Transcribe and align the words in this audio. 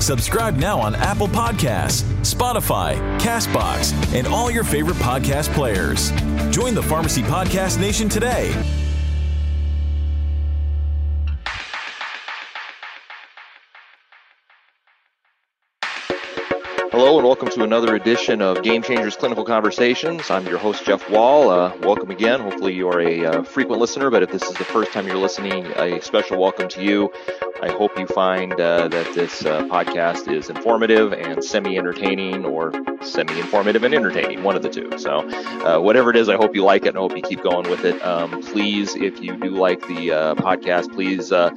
Subscribe 0.00 0.56
now 0.56 0.80
on 0.80 0.94
Apple 0.94 1.28
Podcasts, 1.28 2.02
Spotify, 2.22 2.96
Castbox, 3.18 3.92
and 4.14 4.26
all 4.26 4.50
your 4.50 4.64
favorite 4.64 4.96
podcast 4.96 5.52
players. 5.52 6.10
Join 6.54 6.74
the 6.74 6.82
Pharmacy 6.82 7.22
Podcast 7.22 7.78
Nation 7.80 8.08
today. 8.08 8.54
Hello 16.90 17.18
and 17.18 17.26
welcome 17.26 17.48
to 17.50 17.62
another 17.62 17.94
edition 17.94 18.42
of 18.42 18.62
Game 18.62 18.82
Changers 18.82 19.14
Clinical 19.14 19.44
Conversations. 19.44 20.30
I'm 20.30 20.46
your 20.46 20.58
host, 20.58 20.84
Jeff 20.84 21.08
Wall. 21.10 21.48
Uh, 21.48 21.76
welcome 21.82 22.10
again. 22.10 22.40
Hopefully, 22.40 22.74
you're 22.74 23.00
a 23.00 23.24
uh, 23.24 23.42
frequent 23.44 23.80
listener, 23.80 24.10
but 24.10 24.22
if 24.22 24.32
this 24.32 24.42
is 24.42 24.54
the 24.54 24.64
first 24.64 24.92
time 24.92 25.06
you're 25.06 25.16
listening, 25.16 25.66
a 25.76 26.00
special 26.00 26.40
welcome 26.40 26.68
to 26.70 26.82
you. 26.82 27.12
I 27.60 27.70
hope 27.70 27.98
you 27.98 28.06
find 28.06 28.52
uh, 28.52 28.88
that 28.88 29.14
this 29.14 29.44
uh, 29.44 29.62
podcast 29.64 30.32
is 30.32 30.48
informative 30.48 31.12
and 31.12 31.42
semi 31.42 31.76
entertaining, 31.78 32.44
or 32.44 32.72
semi 33.02 33.38
informative 33.38 33.82
and 33.84 33.94
entertaining, 33.94 34.42
one 34.42 34.56
of 34.56 34.62
the 34.62 34.68
two. 34.68 34.90
So, 34.98 35.28
uh, 35.64 35.80
whatever 35.80 36.10
it 36.10 36.16
is, 36.16 36.28
I 36.28 36.36
hope 36.36 36.54
you 36.54 36.64
like 36.64 36.84
it 36.86 36.90
and 36.90 36.98
I 36.98 37.00
hope 37.00 37.16
you 37.16 37.22
keep 37.22 37.42
going 37.42 37.68
with 37.68 37.84
it. 37.84 38.00
Um, 38.02 38.40
please, 38.42 38.94
if 38.96 39.20
you 39.22 39.36
do 39.36 39.50
like 39.50 39.80
the 39.88 40.12
uh, 40.12 40.34
podcast, 40.36 40.92
please 40.92 41.32
uh, 41.32 41.50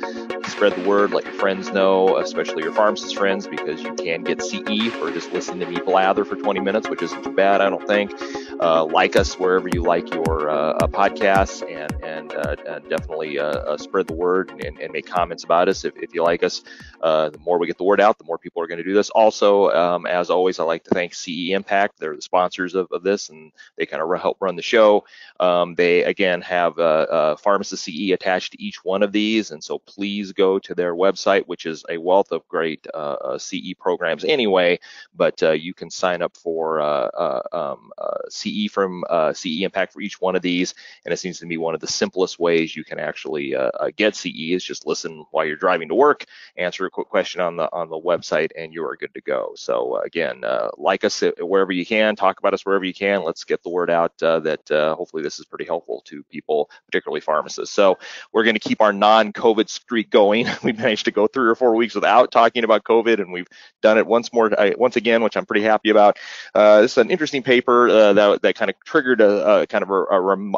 spread 0.51 0.73
the 0.73 0.87
word, 0.87 1.11
let 1.11 1.25
your 1.25 1.33
friends 1.33 1.71
know, 1.71 2.17
especially 2.17 2.63
your 2.63 2.73
pharmacist 2.73 3.17
friends, 3.17 3.47
because 3.47 3.81
you 3.81 3.93
can 3.95 4.23
get 4.23 4.41
CE 4.41 4.91
for 4.91 5.11
just 5.11 5.31
listening 5.31 5.59
to 5.61 5.65
me 5.65 5.79
blather 5.83 6.25
for 6.25 6.35
20 6.35 6.59
minutes, 6.59 6.89
which 6.89 7.01
isn't 7.01 7.23
too 7.23 7.33
bad, 7.33 7.61
I 7.61 7.69
don't 7.69 7.87
think. 7.87 8.11
Uh, 8.59 8.85
like 8.85 9.15
us 9.15 9.39
wherever 9.39 9.67
you 9.67 9.81
like 9.81 10.13
your 10.13 10.41
podcasts 10.89 11.61
and, 11.67 11.91
and, 12.03 12.31
and 12.31 12.89
definitely 12.89 13.39
spread 13.77 14.07
the 14.07 14.13
word 14.13 14.51
and, 14.63 14.79
and, 14.79 14.91
make 14.91 15.05
comments 15.05 15.45
about 15.45 15.69
us 15.69 15.85
if, 15.85 15.95
if 15.97 16.13
you 16.13 16.21
like 16.21 16.43
us. 16.43 16.63
Uh, 17.01 17.29
the 17.29 17.39
more 17.39 17.57
we 17.57 17.67
get 17.67 17.77
the 17.77 17.83
word 17.83 18.01
out, 18.01 18.17
the 18.17 18.23
more 18.25 18.37
people 18.37 18.61
are 18.61 18.67
going 18.67 18.77
to 18.77 18.83
do 18.83 18.93
this. 18.93 19.09
Also, 19.11 19.71
um, 19.71 20.05
as 20.05 20.29
always, 20.29 20.59
I 20.59 20.63
like 20.63 20.83
to 20.83 20.89
thank 20.91 21.13
CE 21.13 21.49
Impact. 21.51 21.99
They're 21.99 22.15
the 22.15 22.21
sponsors 22.21 22.75
of, 22.75 22.87
of 22.91 23.03
this, 23.03 23.29
and 23.29 23.51
they 23.77 23.85
kind 23.85 24.03
of 24.03 24.21
help 24.21 24.37
run 24.39 24.55
the 24.55 24.61
show. 24.61 25.05
Um, 25.39 25.75
they 25.75 26.03
again 26.03 26.41
have 26.41 26.77
uh, 26.77 27.07
uh, 27.09 27.35
pharmacist 27.37 27.83
CE 27.83 28.11
attached 28.11 28.53
to 28.53 28.61
each 28.61 28.83
one 28.83 29.03
of 29.03 29.11
these, 29.11 29.51
and 29.51 29.63
so 29.63 29.79
please 29.79 30.31
go 30.33 30.40
to 30.41 30.75
their 30.75 30.95
website, 30.95 31.43
which 31.47 31.65
is 31.65 31.83
a 31.89 31.97
wealth 31.97 32.31
of 32.31 32.47
great 32.47 32.85
uh, 32.93 32.97
uh 32.97 33.37
CE 33.37 33.73
programs 33.77 34.23
anyway. 34.23 34.79
But 35.15 35.41
uh, 35.43 35.51
you 35.51 35.73
can 35.73 35.89
sign 35.89 36.21
up 36.21 36.35
for 36.35 36.81
uh, 36.81 37.41
um, 37.51 37.91
CE 38.29 38.71
from 38.71 39.03
CE 39.33 39.61
Impact 39.61 39.93
for 39.93 40.01
each 40.01 40.19
one 40.19 40.35
of 40.35 40.41
these, 40.41 40.73
and 41.05 41.13
it 41.13 41.17
seems 41.17 41.39
to 41.39 41.45
me 41.45 41.57
one 41.57 41.75
of 41.75 41.81
the 41.81 41.87
simplest 41.87 42.39
ways 42.39 42.75
you 42.75 42.83
can 42.83 42.99
actually 42.99 43.55
get 43.95 44.15
CE 44.15 44.51
is 44.51 44.63
just 44.63 44.87
listen 44.87 45.25
while 45.31 45.45
you're 45.45 45.55
driving 45.55 45.89
to 45.89 45.95
work, 45.95 46.25
answer 46.57 46.85
a 46.85 46.89
quick 46.89 47.07
question 47.07 47.41
on 47.41 47.55
the 47.55 47.69
on 47.71 47.89
the 47.89 47.99
website, 47.99 48.51
and 48.57 48.73
you 48.73 48.83
are 48.83 48.95
good 48.95 49.13
to 49.13 49.21
go. 49.21 49.53
So 49.55 49.97
again, 49.97 50.41
like 50.77 51.03
us 51.03 51.21
wherever 51.39 51.71
you 51.71 51.85
can, 51.85 52.15
talk 52.15 52.39
about 52.39 52.53
us 52.53 52.65
wherever 52.65 52.85
you 52.85 52.93
can. 52.93 53.23
Let's 53.23 53.43
get 53.43 53.63
the 53.63 53.69
word 53.69 53.89
out 53.89 54.17
that 54.19 54.61
hopefully 54.69 55.23
this 55.23 55.39
is 55.39 55.45
pretty 55.45 55.65
helpful 55.65 56.01
to 56.05 56.23
people, 56.23 56.69
particularly 56.85 57.21
pharmacists. 57.21 57.73
So 57.73 57.97
we're 58.31 58.43
going 58.43 58.55
to 58.55 58.59
keep 58.59 58.81
our 58.81 58.93
non-COVID 58.93 59.69
streak 59.69 60.09
going. 60.09 60.30
We 60.63 60.73
managed 60.73 61.05
to 61.05 61.11
go 61.11 61.27
three 61.27 61.47
or 61.47 61.55
four 61.55 61.75
weeks 61.75 61.95
without 61.95 62.31
talking 62.31 62.63
about 62.63 62.83
COVID, 62.83 63.19
and 63.19 63.31
we've 63.31 63.47
done 63.81 63.97
it 63.97 64.05
once 64.05 64.31
more, 64.31 64.51
once 64.77 64.95
again, 64.95 65.23
which 65.23 65.35
I'm 65.35 65.45
pretty 65.45 65.63
happy 65.63 65.89
about. 65.89 66.17
Uh, 66.53 66.81
this 66.81 66.93
is 66.93 66.97
an 66.97 67.11
interesting 67.11 67.43
paper 67.43 67.89
uh, 67.89 68.13
that, 68.13 68.41
that 68.41 68.55
kind 68.55 68.69
of 68.69 68.75
triggered 68.85 69.21
a, 69.21 69.61
a 69.61 69.67
kind 69.67 69.83
of 69.83 69.89
a, 69.89 70.03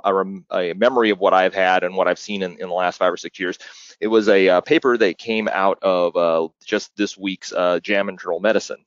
a, 0.04 0.72
a, 0.72 0.76
memory 0.76 1.10
of 1.10 1.20
what 1.20 1.34
I've 1.34 1.54
had 1.54 1.84
and 1.84 1.96
what 1.96 2.08
I've 2.08 2.20
seen 2.20 2.44
in, 2.44 2.54
in 2.54 2.68
the 2.70 2.74
last 2.74 2.98
five 2.98 3.12
or 3.14 3.18
six 3.18 3.40
years. 3.40 3.58
It 4.00 4.08
was 4.08 4.28
a 4.28 4.50
uh, 4.50 4.62
paper 4.62 4.98
that 4.98 5.18
came 5.18 5.48
out 5.48 5.80
of 5.82 6.16
uh, 6.16 6.48
just 6.66 6.96
this 6.96 7.18
week's 7.18 7.54
uh, 7.54 7.80
JAMA 7.82 8.12
Internal 8.12 8.40
Medicine 8.40 8.84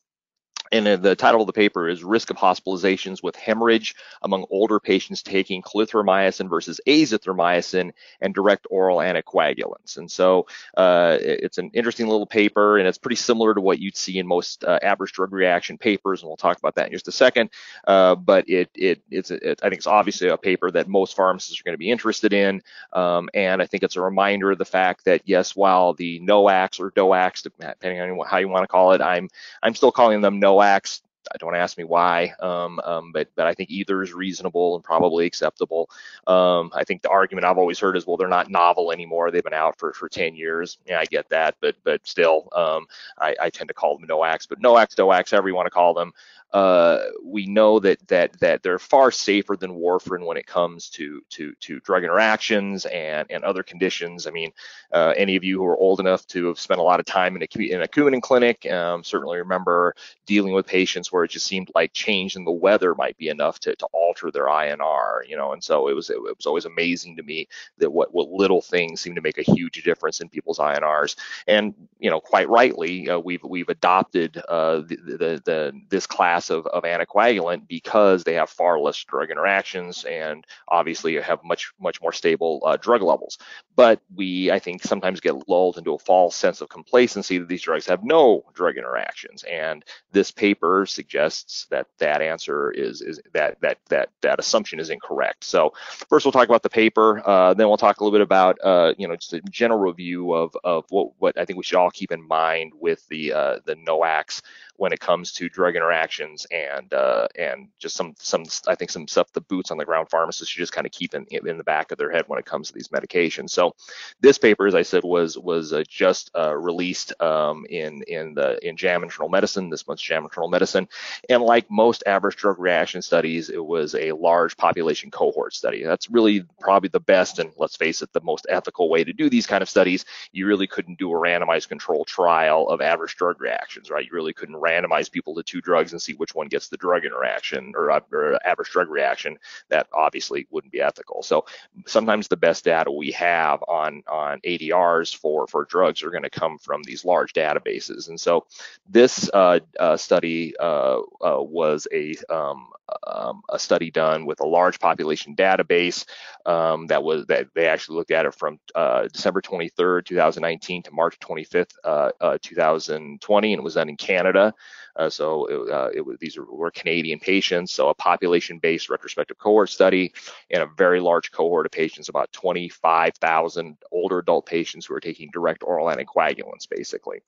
and 0.72 0.86
the 1.02 1.16
title 1.16 1.40
of 1.40 1.46
the 1.46 1.52
paper 1.52 1.88
is 1.88 2.02
Risk 2.04 2.30
of 2.30 2.36
Hospitalizations 2.36 3.22
with 3.22 3.36
Hemorrhage 3.36 3.94
Among 4.22 4.46
Older 4.50 4.80
Patients 4.80 5.22
Taking 5.22 5.62
Clarithromycin 5.62 6.48
versus 6.48 6.80
Azithromycin 6.86 7.92
and 8.20 8.34
Direct 8.34 8.66
Oral 8.70 8.98
Anticoagulants. 8.98 9.96
And 9.96 10.10
so 10.10 10.46
uh, 10.76 11.18
it's 11.20 11.58
an 11.58 11.70
interesting 11.74 12.08
little 12.08 12.26
paper, 12.26 12.78
and 12.78 12.88
it's 12.88 12.98
pretty 12.98 13.16
similar 13.16 13.54
to 13.54 13.60
what 13.60 13.78
you'd 13.78 13.96
see 13.96 14.18
in 14.18 14.26
most 14.26 14.64
uh, 14.64 14.78
adverse 14.82 15.12
drug 15.12 15.32
reaction 15.32 15.78
papers, 15.78 16.22
and 16.22 16.28
we'll 16.28 16.36
talk 16.36 16.58
about 16.58 16.74
that 16.74 16.86
in 16.86 16.92
just 16.92 17.08
a 17.08 17.12
second. 17.12 17.50
Uh, 17.86 18.14
but 18.14 18.48
it, 18.48 18.70
it, 18.74 19.02
it's 19.10 19.30
it, 19.30 19.60
I 19.62 19.68
think 19.68 19.78
it's 19.78 19.86
obviously 19.86 20.28
a 20.28 20.36
paper 20.36 20.70
that 20.70 20.88
most 20.88 21.16
pharmacists 21.16 21.60
are 21.60 21.64
going 21.64 21.74
to 21.74 21.78
be 21.78 21.90
interested 21.90 22.32
in, 22.32 22.62
um, 22.92 23.28
and 23.34 23.62
I 23.62 23.66
think 23.66 23.82
it's 23.82 23.96
a 23.96 24.02
reminder 24.02 24.50
of 24.50 24.58
the 24.58 24.64
fact 24.64 25.04
that 25.04 25.22
yes, 25.24 25.54
while 25.54 25.94
the 25.94 26.20
NOACs 26.20 26.80
or 26.80 26.90
DOACs, 26.90 27.42
depending 27.42 28.00
on 28.00 28.26
how 28.26 28.38
you 28.38 28.48
want 28.48 28.64
to 28.64 28.68
call 28.68 28.92
it, 28.92 29.00
I'm 29.00 29.28
I'm 29.62 29.74
still 29.74 29.92
calling 29.92 30.20
them 30.20 30.40
NOACs 30.40 30.55
wax. 30.56 31.02
Don't 31.40 31.56
ask 31.56 31.76
me 31.76 31.82
why, 31.82 32.32
um, 32.38 32.80
um, 32.84 33.10
but 33.10 33.28
but 33.34 33.48
I 33.48 33.54
think 33.54 33.70
either 33.70 34.00
is 34.00 34.12
reasonable 34.12 34.76
and 34.76 34.84
probably 34.84 35.26
acceptable. 35.26 35.90
Um, 36.28 36.70
I 36.72 36.84
think 36.84 37.02
the 37.02 37.08
argument 37.08 37.44
I've 37.44 37.58
always 37.58 37.80
heard 37.80 37.96
is, 37.96 38.06
well, 38.06 38.16
they're 38.16 38.28
not 38.28 38.48
novel 38.48 38.92
anymore. 38.92 39.32
They've 39.32 39.42
been 39.42 39.52
out 39.52 39.76
for, 39.76 39.92
for 39.92 40.08
10 40.08 40.36
years. 40.36 40.78
Yeah, 40.86 41.00
I 41.00 41.04
get 41.04 41.28
that, 41.30 41.56
but 41.60 41.74
but 41.82 42.06
still, 42.06 42.48
um, 42.52 42.86
I, 43.18 43.34
I, 43.40 43.50
tend 43.50 43.66
to 43.68 43.74
call 43.74 43.98
them 43.98 44.08
NOACs, 44.08 44.48
but 44.48 44.60
NOACs, 44.62 44.94
DOACs, 44.94 45.32
however 45.32 45.48
you 45.48 45.56
want 45.56 45.66
to 45.66 45.70
call 45.70 45.94
them 45.94 46.12
uh, 46.52 47.00
we 47.24 47.46
know 47.46 47.80
that 47.80 48.06
that 48.08 48.38
that 48.40 48.62
they're 48.62 48.78
far 48.78 49.10
safer 49.10 49.56
than 49.56 49.72
warfarin 49.72 50.24
when 50.24 50.36
it 50.36 50.46
comes 50.46 50.88
to 50.88 51.20
to 51.28 51.52
to 51.60 51.80
drug 51.80 52.04
interactions 52.04 52.86
and 52.86 53.26
and 53.30 53.44
other 53.44 53.62
conditions. 53.62 54.26
I 54.26 54.30
mean, 54.30 54.52
uh, 54.92 55.12
any 55.16 55.36
of 55.36 55.42
you 55.42 55.58
who 55.58 55.66
are 55.66 55.76
old 55.76 55.98
enough 55.98 56.26
to 56.28 56.46
have 56.46 56.60
spent 56.60 56.80
a 56.80 56.84
lot 56.84 57.00
of 57.00 57.06
time 57.06 57.36
in 57.36 57.42
a 57.42 57.72
in 57.72 57.82
a 57.82 57.88
Coumadin 57.88 58.22
clinic 58.22 58.64
um, 58.70 59.02
certainly 59.02 59.38
remember 59.38 59.94
dealing 60.24 60.52
with 60.52 60.66
patients 60.66 61.10
where 61.10 61.24
it 61.24 61.30
just 61.32 61.46
seemed 61.46 61.70
like 61.74 61.92
change 61.92 62.36
in 62.36 62.44
the 62.44 62.52
weather 62.52 62.94
might 62.94 63.16
be 63.18 63.28
enough 63.28 63.58
to 63.60 63.74
to 63.76 63.86
alter 63.92 64.30
their 64.30 64.46
INR. 64.46 65.28
You 65.28 65.36
know, 65.36 65.52
and 65.52 65.62
so 65.62 65.88
it 65.88 65.94
was 65.94 66.10
it 66.10 66.20
was 66.20 66.46
always 66.46 66.64
amazing 66.64 67.16
to 67.16 67.24
me 67.24 67.48
that 67.78 67.90
what 67.90 68.14
what 68.14 68.30
little 68.30 68.62
things 68.62 69.00
seem 69.00 69.16
to 69.16 69.20
make 69.20 69.38
a 69.38 69.42
huge 69.42 69.82
difference 69.82 70.20
in 70.20 70.28
people's 70.28 70.58
INRs. 70.58 71.16
And 71.48 71.74
you 71.98 72.08
know, 72.08 72.20
quite 72.20 72.48
rightly, 72.48 73.10
uh, 73.10 73.18
we've 73.18 73.42
we've 73.42 73.68
adopted 73.68 74.40
uh, 74.48 74.76
the, 74.76 74.96
the 75.04 75.42
the 75.44 75.82
this 75.88 76.06
class 76.06 76.35
class 76.36 76.50
of, 76.50 76.66
of 76.66 76.84
anticoagulant 76.84 77.66
because 77.68 78.24
they 78.24 78.34
have 78.34 78.50
far 78.50 78.78
less 78.78 79.02
drug 79.04 79.30
interactions 79.30 80.04
and 80.04 80.46
obviously 80.68 81.20
have 81.20 81.42
much 81.44 81.72
much 81.80 82.00
more 82.02 82.12
stable 82.12 82.62
uh, 82.66 82.76
drug 82.76 83.02
levels. 83.02 83.38
But 83.74 84.00
we, 84.14 84.50
I 84.50 84.58
think, 84.58 84.82
sometimes 84.82 85.20
get 85.20 85.48
lulled 85.48 85.78
into 85.78 85.94
a 85.94 85.98
false 85.98 86.36
sense 86.36 86.60
of 86.60 86.68
complacency 86.68 87.38
that 87.38 87.48
these 87.48 87.62
drugs 87.62 87.86
have 87.86 88.04
no 88.04 88.44
drug 88.54 88.76
interactions. 88.76 89.44
And 89.44 89.84
this 90.12 90.30
paper 90.30 90.86
suggests 90.86 91.66
that 91.70 91.86
that 91.98 92.22
answer 92.22 92.70
is 92.70 93.02
is 93.02 93.20
that 93.32 93.60
that 93.60 93.78
that 93.88 94.10
that 94.22 94.38
assumption 94.38 94.80
is 94.80 94.90
incorrect. 94.90 95.44
So 95.44 95.72
first 96.08 96.24
we'll 96.24 96.32
talk 96.32 96.48
about 96.48 96.62
the 96.62 96.70
paper, 96.70 97.22
uh, 97.26 97.54
then 97.54 97.68
we'll 97.68 97.76
talk 97.76 98.00
a 98.00 98.04
little 98.04 98.16
bit 98.16 98.24
about 98.24 98.58
uh, 98.62 98.94
you 98.98 99.08
know 99.08 99.16
just 99.16 99.32
a 99.32 99.40
general 99.50 99.80
review 99.80 100.32
of 100.32 100.56
of 100.64 100.84
what 100.90 101.12
what 101.18 101.38
I 101.38 101.44
think 101.44 101.56
we 101.56 101.64
should 101.64 101.78
all 101.78 101.90
keep 101.90 102.12
in 102.12 102.26
mind 102.26 102.72
with 102.78 103.06
the 103.08 103.32
uh, 103.32 103.58
the 103.64 103.76
NOACs 103.76 104.42
when 104.78 104.92
it 104.92 105.00
comes 105.00 105.32
to 105.32 105.48
drug 105.48 105.76
interactions 105.76 106.46
and 106.50 106.92
uh, 106.92 107.28
and 107.36 107.68
just 107.78 107.96
some 107.96 108.14
some 108.18 108.44
I 108.66 108.74
think 108.74 108.90
some 108.90 109.08
stuff 109.08 109.32
the 109.32 109.40
boots 109.40 109.70
on 109.70 109.78
the 109.78 109.84
ground 109.84 110.08
pharmacists 110.10 110.52
should 110.52 110.60
just 110.60 110.72
kind 110.72 110.86
of 110.86 110.92
keep 110.92 111.14
in, 111.14 111.26
in 111.30 111.58
the 111.58 111.64
back 111.64 111.92
of 111.92 111.98
their 111.98 112.10
head 112.10 112.24
when 112.26 112.38
it 112.38 112.44
comes 112.46 112.68
to 112.68 112.74
these 112.74 112.88
medications. 112.88 113.50
So 113.50 113.74
this 114.20 114.38
paper, 114.38 114.66
as 114.66 114.74
I 114.74 114.82
said, 114.82 115.04
was 115.04 115.38
was 115.38 115.72
uh, 115.72 115.84
just 115.88 116.30
uh, 116.36 116.54
released 116.56 117.20
um, 117.20 117.66
in 117.68 118.02
in 118.02 118.34
the 118.34 118.58
in 118.66 118.76
JAMA 118.76 119.04
Internal 119.04 119.28
Medicine 119.28 119.70
this 119.70 119.86
month's 119.86 120.02
JAMA 120.02 120.26
Internal 120.26 120.48
Medicine, 120.48 120.88
and 121.28 121.42
like 121.42 121.70
most 121.70 122.02
adverse 122.06 122.34
drug 122.34 122.58
reaction 122.58 123.02
studies, 123.02 123.50
it 123.50 123.64
was 123.64 123.94
a 123.94 124.12
large 124.12 124.56
population 124.56 125.10
cohort 125.10 125.54
study. 125.54 125.84
That's 125.84 126.10
really 126.10 126.44
probably 126.60 126.88
the 126.88 127.00
best 127.00 127.38
and 127.38 127.50
let's 127.56 127.76
face 127.76 128.02
it, 128.02 128.12
the 128.12 128.20
most 128.20 128.46
ethical 128.48 128.88
way 128.88 129.04
to 129.04 129.12
do 129.12 129.30
these 129.30 129.46
kind 129.46 129.62
of 129.62 129.68
studies. 129.68 130.04
You 130.32 130.46
really 130.46 130.66
couldn't 130.66 130.98
do 130.98 131.10
a 131.12 131.14
randomized 131.14 131.68
control 131.68 132.04
trial 132.04 132.68
of 132.68 132.80
adverse 132.80 133.14
drug 133.14 133.40
reactions, 133.40 133.90
right? 133.90 134.04
You 134.04 134.12
really 134.12 134.32
couldn't 134.32 134.56
randomize 134.66 135.10
people 135.10 135.34
to 135.34 135.42
two 135.42 135.60
drugs 135.60 135.92
and 135.92 136.00
see 136.00 136.14
which 136.14 136.34
one 136.34 136.48
gets 136.48 136.68
the 136.68 136.76
drug 136.76 137.04
interaction 137.04 137.72
or, 137.76 137.90
uh, 137.90 138.00
or 138.12 138.38
adverse 138.44 138.70
drug 138.70 138.88
reaction. 138.88 139.38
That 139.68 139.86
obviously 139.92 140.46
wouldn't 140.50 140.72
be 140.72 140.80
ethical. 140.80 141.22
So 141.22 141.46
sometimes 141.86 142.28
the 142.28 142.36
best 142.36 142.64
data 142.64 142.90
we 142.90 143.10
have 143.12 143.62
on 143.68 144.02
on 144.08 144.40
ADRs 144.40 145.14
for 145.14 145.46
for 145.46 145.64
drugs 145.64 146.02
are 146.02 146.10
going 146.10 146.22
to 146.22 146.30
come 146.30 146.58
from 146.58 146.82
these 146.82 147.04
large 147.04 147.32
databases. 147.32 148.08
And 148.08 148.20
so 148.20 148.46
this 148.88 149.30
uh, 149.32 149.60
uh, 149.78 149.96
study 149.96 150.54
uh, 150.58 151.00
uh, 151.20 151.42
was 151.42 151.86
a 151.92 152.14
um, 152.28 152.68
um, 153.06 153.42
a 153.48 153.58
study 153.58 153.90
done 153.90 154.26
with 154.26 154.40
a 154.40 154.46
large 154.46 154.78
population 154.78 155.34
database 155.34 156.04
um, 156.46 156.86
that 156.86 157.02
was 157.02 157.26
that 157.26 157.48
they 157.54 157.66
actually 157.66 157.96
looked 157.96 158.10
at 158.10 158.26
it 158.26 158.34
from 158.34 158.58
uh, 158.74 159.08
December 159.08 159.40
23rd, 159.40 160.04
2019 160.04 160.82
to 160.84 160.90
March 160.92 161.18
25th, 161.18 161.72
uh, 161.84 162.10
uh, 162.20 162.38
2020, 162.40 163.52
and 163.52 163.60
it 163.60 163.62
was 163.62 163.74
done 163.74 163.88
in 163.88 163.96
Canada. 163.96 164.54
Uh, 164.96 165.10
so 165.10 165.46
it, 165.46 165.70
uh, 165.70 165.90
it 165.94 166.00
was, 166.04 166.16
these 166.18 166.38
were 166.38 166.70
Canadian 166.70 167.18
patients, 167.18 167.72
so 167.72 167.88
a 167.88 167.94
population-based 167.94 168.88
retrospective 168.88 169.38
cohort 169.38 169.68
study 169.68 170.12
and 170.50 170.62
a 170.62 170.66
very 170.76 171.00
large 171.00 171.30
cohort 171.32 171.66
of 171.66 171.72
patients, 171.72 172.08
about 172.08 172.32
25,000 172.32 173.76
older 173.92 174.18
adult 174.18 174.46
patients 174.46 174.86
who 174.86 174.94
are 174.94 175.00
taking 175.00 175.30
direct 175.32 175.62
oral 175.62 175.86
anticoagulants, 175.86 176.68
basically. 176.68 177.18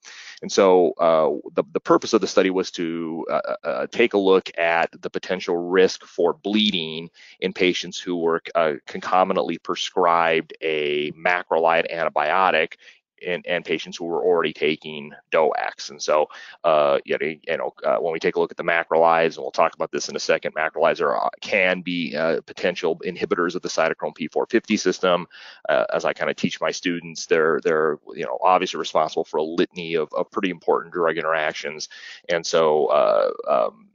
And 0.41 0.51
so 0.51 0.93
uh, 0.99 1.49
the, 1.53 1.63
the 1.73 1.79
purpose 1.79 2.13
of 2.13 2.21
the 2.21 2.27
study 2.27 2.49
was 2.49 2.71
to 2.71 3.25
uh, 3.29 3.55
uh, 3.63 3.87
take 3.87 4.13
a 4.13 4.17
look 4.17 4.49
at 4.57 4.89
the 5.01 5.09
potential 5.09 5.57
risk 5.57 6.03
for 6.05 6.33
bleeding 6.33 7.09
in 7.39 7.53
patients 7.53 7.99
who 7.99 8.17
were 8.17 8.41
uh, 8.55 8.73
concomitantly 8.87 9.57
prescribed 9.57 10.53
a 10.61 11.11
macrolide 11.11 11.93
antibiotic 11.93 12.73
in, 13.21 13.43
and 13.45 13.65
patients 13.65 13.97
who 13.97 14.05
were 14.05 14.23
already 14.23 14.53
taking 14.53 15.11
DOACs. 15.31 15.89
And 15.89 16.01
so, 16.01 16.29
uh, 16.63 16.99
you 17.05 17.17
know, 17.17 17.25
you 17.25 17.57
know 17.57 17.73
uh, 17.83 17.97
when 17.97 18.13
we 18.13 18.19
take 18.19 18.35
a 18.35 18.39
look 18.39 18.51
at 18.51 18.57
the 18.57 18.63
macrolides, 18.63 19.35
and 19.35 19.37
we'll 19.37 19.51
talk 19.51 19.75
about 19.75 19.91
this 19.91 20.09
in 20.09 20.15
a 20.15 20.19
second, 20.19 20.55
macrolides 20.55 21.01
are, 21.01 21.15
uh, 21.15 21.29
can 21.41 21.81
be 21.81 22.15
uh, 22.15 22.41
potential 22.41 22.99
inhibitors 23.05 23.55
of 23.55 23.61
the 23.61 23.69
cytochrome 23.69 24.15
P450 24.17 24.79
system. 24.79 25.27
Uh, 25.67 25.85
as 25.93 26.05
I 26.05 26.13
kind 26.13 26.29
of 26.29 26.35
teach 26.35 26.61
my 26.61 26.71
students, 26.71 27.25
they're 27.25 27.59
they're 27.63 27.99
you 28.15 28.25
know 28.25 28.37
obviously 28.41 28.79
responsible 28.79 29.25
for 29.25 29.37
a 29.37 29.43
litany 29.43 29.95
of, 29.95 30.11
of 30.13 30.31
pretty 30.31 30.49
important 30.49 30.93
drug 30.93 31.17
interactions. 31.17 31.89
And 32.29 32.45
so, 32.45 32.87
uh, 32.87 33.31
um, 33.47 33.88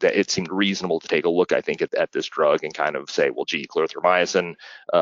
it 0.00 0.30
seemed 0.30 0.50
reasonable 0.50 1.00
to 1.00 1.08
take 1.08 1.24
a 1.24 1.30
look, 1.30 1.52
I 1.52 1.60
think, 1.60 1.82
at, 1.82 1.94
at 1.94 2.12
this 2.12 2.26
drug 2.26 2.64
and 2.64 2.74
kind 2.74 2.96
of 2.96 3.10
say, 3.10 3.30
well, 3.30 3.44
gee, 3.44 3.66
clarithromycin, 3.66 4.54
uh, 4.92 4.96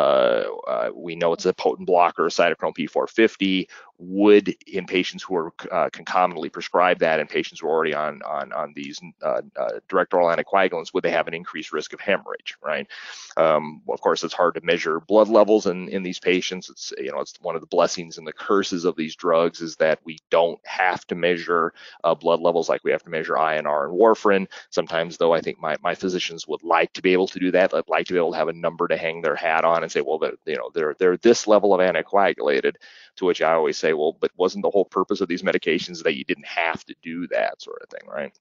uh, 0.67 0.91
we 0.95 1.17
know 1.17 1.33
it's 1.33 1.47
a 1.47 1.55
potent 1.55 1.87
blocker 1.87 2.27
of 2.27 2.33
cytochrome 2.33 2.77
P450 2.77 3.69
would 4.01 4.57
in 4.67 4.87
patients 4.87 5.23
who 5.23 5.37
are 5.37 5.53
uh, 5.71 5.91
concomitantly 5.93 6.49
prescribed 6.49 7.01
that 7.01 7.21
and 7.21 7.29
patients 7.29 7.61
who 7.61 7.69
are 7.69 7.71
already 7.71 7.95
on 7.95 8.23
on 8.23 8.53
on 8.53 8.73
these 8.75 9.01
uh, 9.23 9.43
uh, 9.57 9.69
direct 9.89 10.15
oral 10.15 10.35
anticoagulants 10.35 10.95
would 10.95 11.05
they 11.05 11.11
have 11.11 11.29
an 11.29 11.35
increased 11.35 11.73
risk 11.73 11.93
of 11.93 12.01
hemorrhage 12.01 12.57
right? 12.63 12.87
Um, 13.37 13.83
well, 13.85 13.95
of 13.95 14.01
course 14.01 14.25
it's 14.25 14.35
hard 14.35 14.55
to 14.55 14.61
measure 14.63 15.01
blood 15.01 15.29
levels 15.29 15.67
in 15.67 15.89
in 15.89 16.03
these 16.03 16.19
patients. 16.19 16.71
It's 16.71 16.93
you 16.99 17.13
know 17.13 17.21
it's 17.21 17.35
one 17.41 17.55
of 17.55 17.61
the 17.61 17.67
blessings 17.67 18.19
and 18.19 18.27
the 18.27 18.33
curses 18.33 18.85
of 18.85 18.97
these 18.97 19.15
drugs 19.17 19.61
is 19.61 19.77
that 19.77 20.01
we 20.05 20.19
don't 20.31 20.61
have 20.67 21.07
to 21.09 21.15
measure 21.15 21.73
uh, 22.05 22.15
blood 22.15 22.41
levels 22.41 22.69
like 22.69 22.83
we 22.85 22.93
have 22.93 23.03
to 23.05 23.11
measure 23.11 23.35
INR 23.35 23.85
and 23.85 23.99
warfarin. 23.99 24.47
Sometimes 24.71 25.17
though 25.17 25.33
I 25.33 25.41
think 25.41 25.61
my 25.61 25.77
my 25.83 25.95
physicians 25.95 26.49
would 26.49 26.63
like 26.63 26.93
to 26.95 27.03
be 27.03 27.13
able 27.13 27.29
to 27.29 27.39
do 27.39 27.51
that. 27.53 27.75
I'd 27.75 27.89
like 27.89 28.07
to 28.07 28.15
be 28.15 28.19
able 28.19 28.33
to 28.33 28.39
have 28.39 28.49
a 28.49 28.53
number 28.53 28.89
to 28.89 28.97
hang 28.97 29.21
their 29.21 29.37
hat 29.37 29.65
on 29.65 29.83
and 29.83 29.93
say 29.93 30.01
well 30.01 30.21
you 30.47 30.57
know 30.57 30.71
they're 30.75 30.95
they're 30.99 31.17
this 31.19 31.47
level 31.47 31.75
of 31.75 31.81
anticoagulated 31.81 32.77
to 33.17 33.27
which 33.27 33.43
I 33.43 33.53
always 33.53 33.79
say, 33.79 33.90
well, 33.93 34.17
but 34.19 34.31
wasn't 34.37 34.63
the 34.63 34.71
whole 34.71 34.85
purpose 34.85 35.21
of 35.21 35.29
these 35.29 35.43
medications 35.43 36.03
that 36.03 36.17
you 36.17 36.25
didn't 36.25 36.47
have 36.47 36.85
to 36.87 36.95
do 37.03 37.27
that 37.29 37.61
sort 37.63 37.83
of 37.83 37.89
thing, 37.89 38.09
right? 38.09 38.37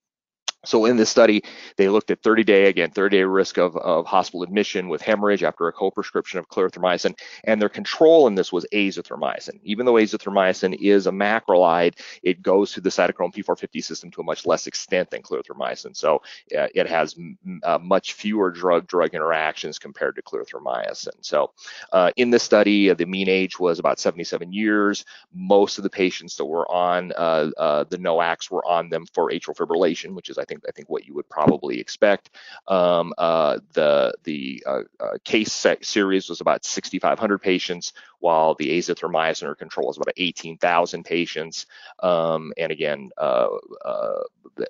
So 0.66 0.86
in 0.86 0.98
this 0.98 1.10
study, 1.10 1.44
they 1.78 1.88
looked 1.88 2.12
at 2.12 2.22
30 2.22 2.44
day, 2.44 2.66
again, 2.66 2.92
30 2.92 3.18
day 3.18 3.24
risk 3.24 3.58
of, 3.58 3.78
of 3.78 4.06
hospital 4.06 4.44
admission 4.44 4.90
with 4.90 5.02
hemorrhage 5.02 5.42
after 5.42 5.68
a 5.68 5.74
co-prescription 5.74 6.38
of 6.38 6.50
clarithromycin, 6.50 7.18
and 7.46 7.62
their 7.62 7.70
control 7.70 8.28
in 8.28 8.36
this 8.36 8.52
was 8.52 8.66
azithromycin. 8.74 9.60
Even 9.64 9.86
though 9.86 9.94
azithromycin 9.94 10.78
is 10.82 11.08
a 11.08 11.12
macrolide, 11.12 11.98
it 12.24 12.42
goes 12.42 12.74
through 12.74 12.84
the 12.84 12.90
cytochrome 12.90 13.34
P450 13.34 13.82
system 13.82 14.12
to 14.12 14.22
a 14.22 14.24
much 14.24 14.46
less 14.46 14.68
extent 14.68 15.10
than 15.10 15.22
clarithromycin. 15.22 15.96
So 15.96 16.22
uh, 16.58 16.68
it 16.76 16.88
has 16.88 17.16
uh, 17.64 17.80
much 17.82 18.14
fewer 18.14 18.52
drug-drug 18.52 19.16
interactions 19.16 19.80
compared 19.80 20.18
to 20.18 20.22
clarithromycin. 20.22 21.14
So 21.22 21.54
uh, 21.94 22.12
in 22.18 22.32
this 22.32 22.44
study, 22.44 22.90
uh, 22.90 22.96
the 22.96 23.06
mean 23.06 23.30
age 23.30 23.60
was 23.60 23.80
about 23.80 24.00
77 24.00 24.52
years. 24.52 25.06
Most 25.34 25.78
of 25.78 25.84
the 25.84 25.90
patients 25.90 26.36
that 26.36 26.46
were 26.46 26.70
on 26.70 27.14
uh, 27.14 27.50
uh, 27.58 27.84
the 27.86 27.98
NOACs 27.98 28.52
were 28.52 28.66
on 28.66 28.90
them 28.90 29.06
for 29.14 29.32
atrial 29.32 29.56
fibrillation, 29.56 30.14
which 30.14 30.30
is, 30.30 30.38
I 30.38 30.49
think 30.50 30.64
I 30.68 30.72
think 30.72 30.90
what 30.90 31.06
you 31.06 31.14
would 31.14 31.30
probably 31.30 31.80
expect. 31.80 32.32
Um, 32.68 33.14
uh, 33.18 33.60
the 33.74 34.14
the 34.24 34.64
uh, 34.68 34.82
uh, 35.00 35.18
case 35.24 35.66
series 35.82 36.30
was 36.30 36.42
about 36.42 36.66
6,500 36.66 37.38
patients, 37.42 37.94
while 38.20 38.56
the 38.56 38.78
azithromycin 38.78 39.58
control 39.58 39.88
was 39.88 39.98
about 39.98 40.14
18,000 40.18 41.04
patients. 41.04 41.66
Um, 42.02 42.54
and 42.58 42.72
again, 42.72 43.10
uh, 43.18 43.48
uh, 43.84 44.22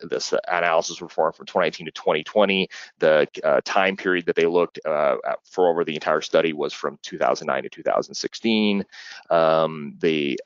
this 0.04 0.34
analysis 0.48 1.02
was 1.02 1.10
performed 1.10 1.36
from 1.36 1.46
2019 1.48 1.86
to 1.86 1.92
2020. 1.92 2.70
The 3.00 3.28
uh, 3.44 3.62
time 3.66 3.98
period 3.98 4.26
that 4.28 4.36
they 4.36 4.46
looked 4.46 4.80
for 4.84 5.70
over 5.70 5.84
the 5.84 5.96
entire 5.96 6.22
study 6.22 6.54
was 6.54 6.74
from 6.74 7.00
2009 7.02 7.64
to 7.64 7.70
2016. 7.70 8.86
Um, 9.30 9.96
the 10.00 10.40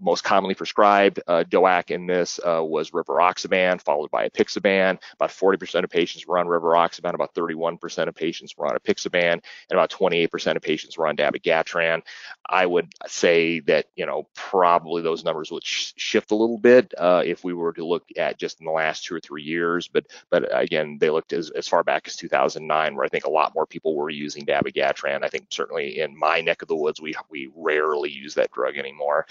most 0.00 0.22
commonly 0.22 0.54
prescribed 0.54 1.20
DOAC 1.26 1.90
in 1.90 2.06
this 2.06 2.38
was 2.44 2.90
rivaroxaban, 2.90 3.80
followed 3.80 4.10
by 4.10 4.28
apixaban. 4.28 4.98
About 5.14 5.30
40% 5.30 5.84
of 5.84 5.90
patients 5.90 6.26
were 6.26 6.38
on 6.38 6.46
rivaroxaban, 6.46 7.14
about 7.14 7.34
31% 7.34 8.08
of 8.08 8.14
patients 8.14 8.56
were 8.56 8.66
on 8.66 8.76
apixaban, 8.76 9.32
and 9.32 9.42
about 9.72 9.90
28% 9.90 10.56
of 10.56 10.62
patients 10.62 10.96
were 10.96 11.06
on 11.06 11.16
dabigatran. 11.16 12.02
I 12.46 12.66
would 12.66 12.92
say 13.06 13.60
that 13.60 13.86
you 13.96 14.06
know 14.06 14.28
probably 14.34 15.02
those 15.02 15.24
numbers 15.24 15.50
would 15.50 15.64
sh- 15.64 15.92
shift 15.96 16.30
a 16.30 16.34
little 16.34 16.58
bit 16.58 16.94
uh, 16.96 17.22
if 17.24 17.44
we 17.44 17.52
were 17.52 17.72
to 17.74 17.86
look 17.86 18.04
at 18.16 18.38
just 18.38 18.60
in 18.60 18.66
the 18.66 18.72
last 18.72 19.04
two 19.04 19.14
or 19.14 19.20
three 19.20 19.42
years. 19.42 19.88
But 19.88 20.06
but 20.30 20.48
again, 20.50 20.98
they 21.00 21.10
looked 21.10 21.32
as, 21.32 21.50
as 21.50 21.68
far 21.68 21.82
back 21.84 22.06
as 22.06 22.16
2009, 22.16 22.94
where 22.94 23.04
I 23.04 23.08
think 23.08 23.24
a 23.24 23.30
lot 23.30 23.54
more 23.54 23.66
people 23.66 23.94
were 23.94 24.10
using 24.10 24.46
dabigatran. 24.46 25.24
I 25.24 25.28
think 25.28 25.46
certainly 25.50 26.00
in 26.00 26.18
my 26.18 26.40
neck 26.40 26.62
of 26.62 26.68
the 26.68 26.76
woods, 26.76 27.00
we 27.00 27.14
we 27.30 27.50
rarely 27.54 28.10
use 28.10 28.34
that 28.34 28.52
drug 28.52 28.76
anymore. 28.76 29.26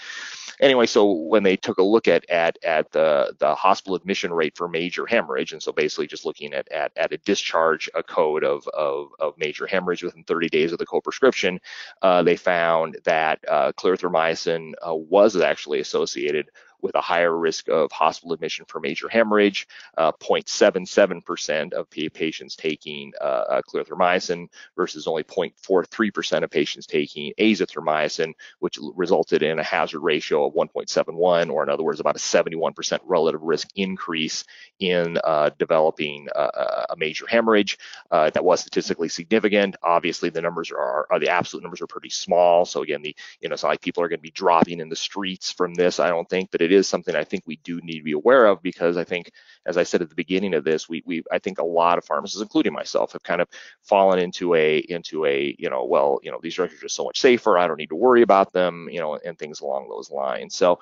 Anyway, 0.60 0.86
so 0.86 1.12
when 1.12 1.42
they 1.42 1.56
took 1.56 1.78
a 1.78 1.82
look 1.82 2.08
at 2.08 2.28
at 2.30 2.58
at 2.62 2.90
the 2.92 3.34
the 3.38 3.54
hospital 3.54 3.94
admission 3.94 4.32
rate 4.32 4.56
for 4.56 4.68
major 4.68 5.06
hemorrhage, 5.06 5.52
and 5.52 5.62
so 5.62 5.72
basically 5.72 6.06
just 6.06 6.24
looking 6.24 6.52
at 6.54 6.70
at, 6.70 6.92
at 6.96 7.12
a 7.12 7.18
discharge 7.18 7.90
a 7.94 8.02
code 8.02 8.44
of, 8.44 8.66
of 8.68 9.08
of 9.18 9.36
major 9.38 9.66
hemorrhage 9.66 10.02
within 10.02 10.24
30 10.24 10.48
days 10.48 10.72
of 10.72 10.78
the 10.78 10.86
co-prescription, 10.86 11.60
uh, 12.02 12.22
they 12.22 12.36
found 12.36 12.87
found 12.92 13.04
that 13.04 13.38
uh, 13.48 13.72
clarithromycin 13.72 14.72
uh, 14.86 14.94
was 14.94 15.36
actually 15.36 15.80
associated 15.80 16.50
with 16.80 16.94
a 16.94 17.00
higher 17.00 17.36
risk 17.36 17.68
of 17.68 17.90
hospital 17.92 18.32
admission 18.32 18.64
for 18.68 18.80
major 18.80 19.08
hemorrhage. 19.08 19.66
Uh, 19.96 20.12
0.77% 20.12 21.72
of 21.72 21.88
patients 21.90 22.56
taking 22.56 23.12
uh, 23.20 23.24
uh, 23.24 23.62
clarithromycin 23.62 24.48
versus 24.76 25.06
only 25.06 25.24
0.43% 25.24 26.42
of 26.42 26.50
patients 26.50 26.86
taking 26.86 27.32
azithromycin, 27.38 28.32
which 28.60 28.78
resulted 28.94 29.42
in 29.42 29.58
a 29.58 29.62
hazard 29.62 30.00
ratio 30.00 30.46
of 30.46 30.54
1.71, 30.54 31.50
or 31.50 31.62
in 31.62 31.68
other 31.68 31.82
words, 31.82 32.00
about 32.00 32.16
a 32.16 32.18
71% 32.18 32.98
relative 33.04 33.42
risk 33.42 33.68
increase 33.76 34.44
in 34.80 35.18
uh, 35.24 35.50
developing 35.58 36.28
uh, 36.34 36.84
a 36.90 36.96
major 36.96 37.26
hemorrhage. 37.26 37.78
Uh, 38.10 38.30
that 38.30 38.44
was 38.44 38.60
statistically 38.60 39.08
significant. 39.08 39.76
Obviously, 39.82 40.30
the 40.30 40.40
numbers 40.40 40.70
are, 40.70 41.06
are, 41.10 41.18
the 41.18 41.28
absolute 41.28 41.62
numbers 41.62 41.80
are 41.80 41.86
pretty 41.86 42.10
small. 42.10 42.64
So 42.64 42.82
again, 42.82 43.02
the 43.02 43.14
you 43.40 43.48
know, 43.48 43.54
it's 43.54 43.62
not 43.62 43.70
like 43.70 43.80
people 43.80 44.02
are 44.02 44.08
going 44.08 44.18
to 44.18 44.22
be 44.22 44.30
dropping 44.30 44.80
in 44.80 44.88
the 44.88 44.96
streets 44.96 45.52
from 45.52 45.74
this. 45.74 46.00
I 46.00 46.08
don't 46.08 46.28
think, 46.28 46.50
but 46.50 46.62
it 46.62 46.67
is 46.72 46.88
something 46.88 47.14
I 47.14 47.24
think 47.24 47.44
we 47.46 47.56
do 47.56 47.80
need 47.82 47.98
to 47.98 48.04
be 48.04 48.12
aware 48.12 48.46
of 48.46 48.62
because 48.62 48.96
I 48.96 49.04
think, 49.04 49.30
as 49.66 49.76
I 49.76 49.82
said 49.82 50.02
at 50.02 50.08
the 50.08 50.14
beginning 50.14 50.54
of 50.54 50.64
this, 50.64 50.88
we, 50.88 51.02
we 51.06 51.22
I 51.30 51.38
think 51.38 51.58
a 51.58 51.64
lot 51.64 51.98
of 51.98 52.04
pharmacists, 52.04 52.42
including 52.42 52.72
myself, 52.72 53.12
have 53.12 53.22
kind 53.22 53.40
of 53.40 53.48
fallen 53.82 54.18
into 54.18 54.54
a 54.54 54.78
into 54.78 55.24
a 55.26 55.54
you 55.58 55.70
know 55.70 55.84
well 55.84 56.20
you 56.22 56.30
know 56.30 56.38
these 56.42 56.54
drugs 56.54 56.74
are 56.74 56.80
just 56.80 56.96
so 56.96 57.04
much 57.04 57.20
safer. 57.20 57.58
I 57.58 57.66
don't 57.66 57.78
need 57.78 57.90
to 57.90 57.96
worry 57.96 58.22
about 58.22 58.52
them, 58.52 58.88
you 58.90 59.00
know, 59.00 59.18
and 59.24 59.38
things 59.38 59.60
along 59.60 59.88
those 59.88 60.10
lines. 60.10 60.54
So 60.54 60.80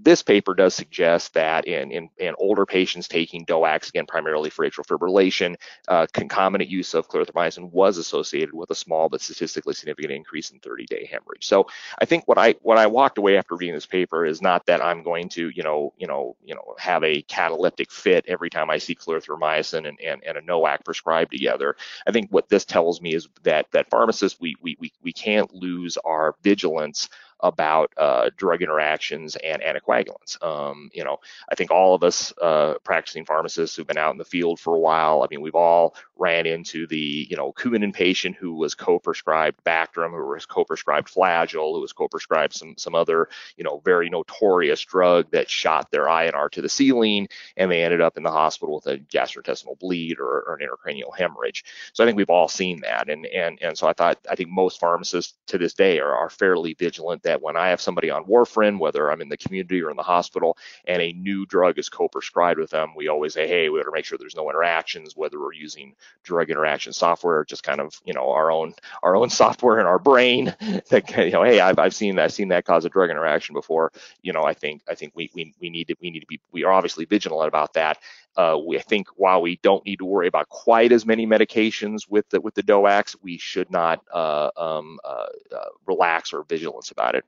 this 0.00 0.22
paper 0.22 0.54
does 0.54 0.74
suggest 0.74 1.34
that 1.34 1.66
in, 1.66 1.90
in, 1.90 2.08
in, 2.18 2.34
older 2.38 2.66
patients 2.66 3.08
taking 3.08 3.44
DOACs, 3.46 3.88
again, 3.88 4.06
primarily 4.06 4.50
for 4.50 4.66
atrial 4.66 4.86
fibrillation, 4.86 5.56
uh, 5.88 6.06
concomitant 6.12 6.70
use 6.70 6.94
of 6.94 7.08
clarithromycin 7.08 7.70
was 7.72 7.96
associated 7.98 8.54
with 8.54 8.70
a 8.70 8.74
small 8.74 9.08
but 9.08 9.20
statistically 9.20 9.74
significant 9.74 10.12
increase 10.12 10.50
in 10.50 10.60
30-day 10.60 11.08
hemorrhage. 11.10 11.46
So 11.46 11.66
I 11.98 12.04
think 12.04 12.28
what 12.28 12.38
I 12.38 12.54
what 12.62 12.78
I 12.78 12.86
walked 12.86 13.18
away 13.18 13.36
after 13.36 13.56
reading 13.56 13.74
this 13.74 13.86
paper 13.86 14.24
is 14.26 14.42
not 14.42 14.66
that 14.66 14.82
I'm 14.82 15.02
going 15.02 15.28
to, 15.30 15.48
you 15.48 15.62
know, 15.62 15.92
you 15.96 16.06
know, 16.06 16.36
you 16.44 16.54
know, 16.54 16.74
have 16.78 17.02
a 17.02 17.22
cataleptic 17.22 17.90
fit 17.90 18.24
every 18.28 18.50
time 18.50 18.70
I 18.70 18.78
see 18.78 18.94
clarithromycin 18.94 19.88
and, 19.88 19.98
and, 20.00 20.22
and 20.24 20.36
a 20.38 20.42
NOAC 20.42 20.84
prescribed 20.84 21.32
together. 21.32 21.76
I 22.06 22.12
think 22.12 22.30
what 22.30 22.48
this 22.48 22.64
tells 22.64 23.00
me 23.00 23.14
is 23.14 23.28
that 23.42 23.66
that 23.72 23.90
pharmacists 23.90 24.40
we 24.40 24.54
we 24.60 24.76
we, 24.78 24.92
we 25.02 25.12
can't 25.12 25.52
lose 25.54 25.96
our 26.04 26.36
vigilance 26.42 27.08
about 27.40 27.92
uh, 27.96 28.30
drug 28.36 28.62
interactions 28.62 29.36
and 29.36 29.62
anticoagulants. 29.62 30.42
Um, 30.42 30.90
you 30.92 31.04
know, 31.04 31.18
I 31.50 31.54
think 31.54 31.70
all 31.70 31.94
of 31.94 32.02
us 32.02 32.32
uh, 32.40 32.74
practicing 32.84 33.24
pharmacists 33.24 33.76
who've 33.76 33.86
been 33.86 33.98
out 33.98 34.12
in 34.12 34.18
the 34.18 34.24
field 34.24 34.60
for 34.60 34.74
a 34.74 34.78
while, 34.78 35.22
I 35.22 35.26
mean, 35.30 35.40
we've 35.40 35.54
all 35.54 35.94
ran 36.16 36.46
into 36.46 36.86
the, 36.86 37.26
you 37.28 37.36
know, 37.36 37.52
Coumadin 37.52 37.92
patient 37.92 38.36
who 38.36 38.54
was 38.54 38.74
co-prescribed 38.74 39.62
Bactrim, 39.64 40.10
who 40.10 40.26
was 40.26 40.46
co-prescribed 40.46 41.12
Flagyl, 41.12 41.74
who 41.74 41.80
was 41.80 41.92
co-prescribed 41.92 42.54
some 42.54 42.74
some 42.78 42.94
other, 42.94 43.28
you 43.56 43.64
know, 43.64 43.80
very 43.84 44.08
notorious 44.08 44.80
drug 44.82 45.30
that 45.32 45.50
shot 45.50 45.90
their 45.90 46.06
INR 46.06 46.50
to 46.50 46.62
the 46.62 46.68
ceiling, 46.68 47.28
and 47.56 47.70
they 47.70 47.82
ended 47.82 48.00
up 48.00 48.16
in 48.16 48.22
the 48.22 48.30
hospital 48.30 48.76
with 48.76 48.86
a 48.86 48.98
gastrointestinal 48.98 49.78
bleed 49.78 50.18
or, 50.20 50.42
or 50.42 50.58
an 50.60 50.66
intracranial 50.66 51.16
hemorrhage. 51.16 51.64
So 51.92 52.04
I 52.04 52.06
think 52.06 52.16
we've 52.16 52.30
all 52.30 52.48
seen 52.48 52.80
that, 52.82 53.08
and 53.08 53.26
and 53.26 53.58
and 53.60 53.76
so 53.76 53.86
I 53.86 53.92
thought 53.92 54.18
I 54.30 54.34
think 54.36 54.50
most 54.50 54.80
pharmacists 54.80 55.34
to 55.48 55.58
this 55.58 55.74
day 55.74 55.98
are, 55.98 56.14
are 56.14 56.30
fairly 56.30 56.74
vigilant 56.74 57.22
that 57.24 57.42
when 57.42 57.56
I 57.56 57.68
have 57.68 57.80
somebody 57.80 58.10
on 58.10 58.24
warfarin, 58.24 58.78
whether 58.78 59.10
I'm 59.10 59.20
in 59.20 59.28
the 59.28 59.36
community 59.36 59.82
or 59.82 59.90
in 59.90 59.96
the 59.96 60.02
hospital, 60.02 60.56
and 60.86 61.02
a 61.02 61.12
new 61.12 61.46
drug 61.46 61.78
is 61.78 61.88
co-prescribed 61.88 62.60
with 62.60 62.70
them, 62.70 62.94
we 62.96 63.08
always 63.08 63.34
say, 63.34 63.48
hey, 63.48 63.68
we 63.68 63.78
better 63.78 63.90
make 63.92 64.04
sure 64.04 64.16
there's 64.18 64.36
no 64.36 64.48
interactions, 64.48 65.16
whether 65.16 65.40
we're 65.40 65.52
using 65.52 65.94
drug 66.22 66.50
interaction 66.50 66.92
software 66.92 67.38
or 67.38 67.44
just 67.44 67.62
kind 67.62 67.80
of 67.80 68.00
you 68.04 68.14
know 68.14 68.30
our 68.30 68.50
own 68.50 68.74
our 69.02 69.16
own 69.16 69.30
software 69.42 69.80
in 69.80 69.86
our 69.86 69.98
brain 69.98 70.46
that 70.90 71.10
you 71.16 71.30
know, 71.32 71.42
hey, 71.42 71.60
I've, 71.60 71.78
I've 71.78 71.94
seen 71.94 72.16
that 72.16 72.24
I've 72.24 72.32
seen 72.32 72.48
that 72.48 72.64
cause 72.64 72.84
a 72.84 72.88
drug 72.88 73.10
interaction 73.10 73.54
before. 73.54 73.92
You 74.22 74.32
know, 74.32 74.42
I 74.44 74.54
think 74.54 74.82
I 74.88 74.94
think 74.94 75.12
we 75.14 75.30
we 75.34 75.54
we 75.60 75.70
need 75.70 75.88
to 75.88 75.96
we 76.00 76.10
need 76.10 76.20
to 76.20 76.26
be 76.26 76.40
we 76.52 76.64
are 76.64 76.72
obviously 76.72 77.04
vigilant 77.04 77.48
about 77.48 77.74
that. 77.74 77.98
Uh, 78.36 78.58
we 78.66 78.78
think 78.78 79.08
while 79.16 79.40
we 79.40 79.58
don't 79.62 79.84
need 79.84 79.98
to 79.98 80.04
worry 80.04 80.26
about 80.26 80.48
quite 80.48 80.92
as 80.92 81.06
many 81.06 81.26
medications 81.26 82.08
with 82.08 82.28
the 82.30 82.40
with 82.40 82.54
the 82.54 82.62
DOACs, 82.62 83.16
we 83.22 83.38
should 83.38 83.70
not 83.70 84.02
uh, 84.12 84.50
um, 84.56 84.98
uh, 85.04 85.26
uh, 85.54 85.68
relax 85.86 86.32
or 86.32 86.44
vigilance 86.44 86.90
about 86.90 87.14
it. 87.14 87.24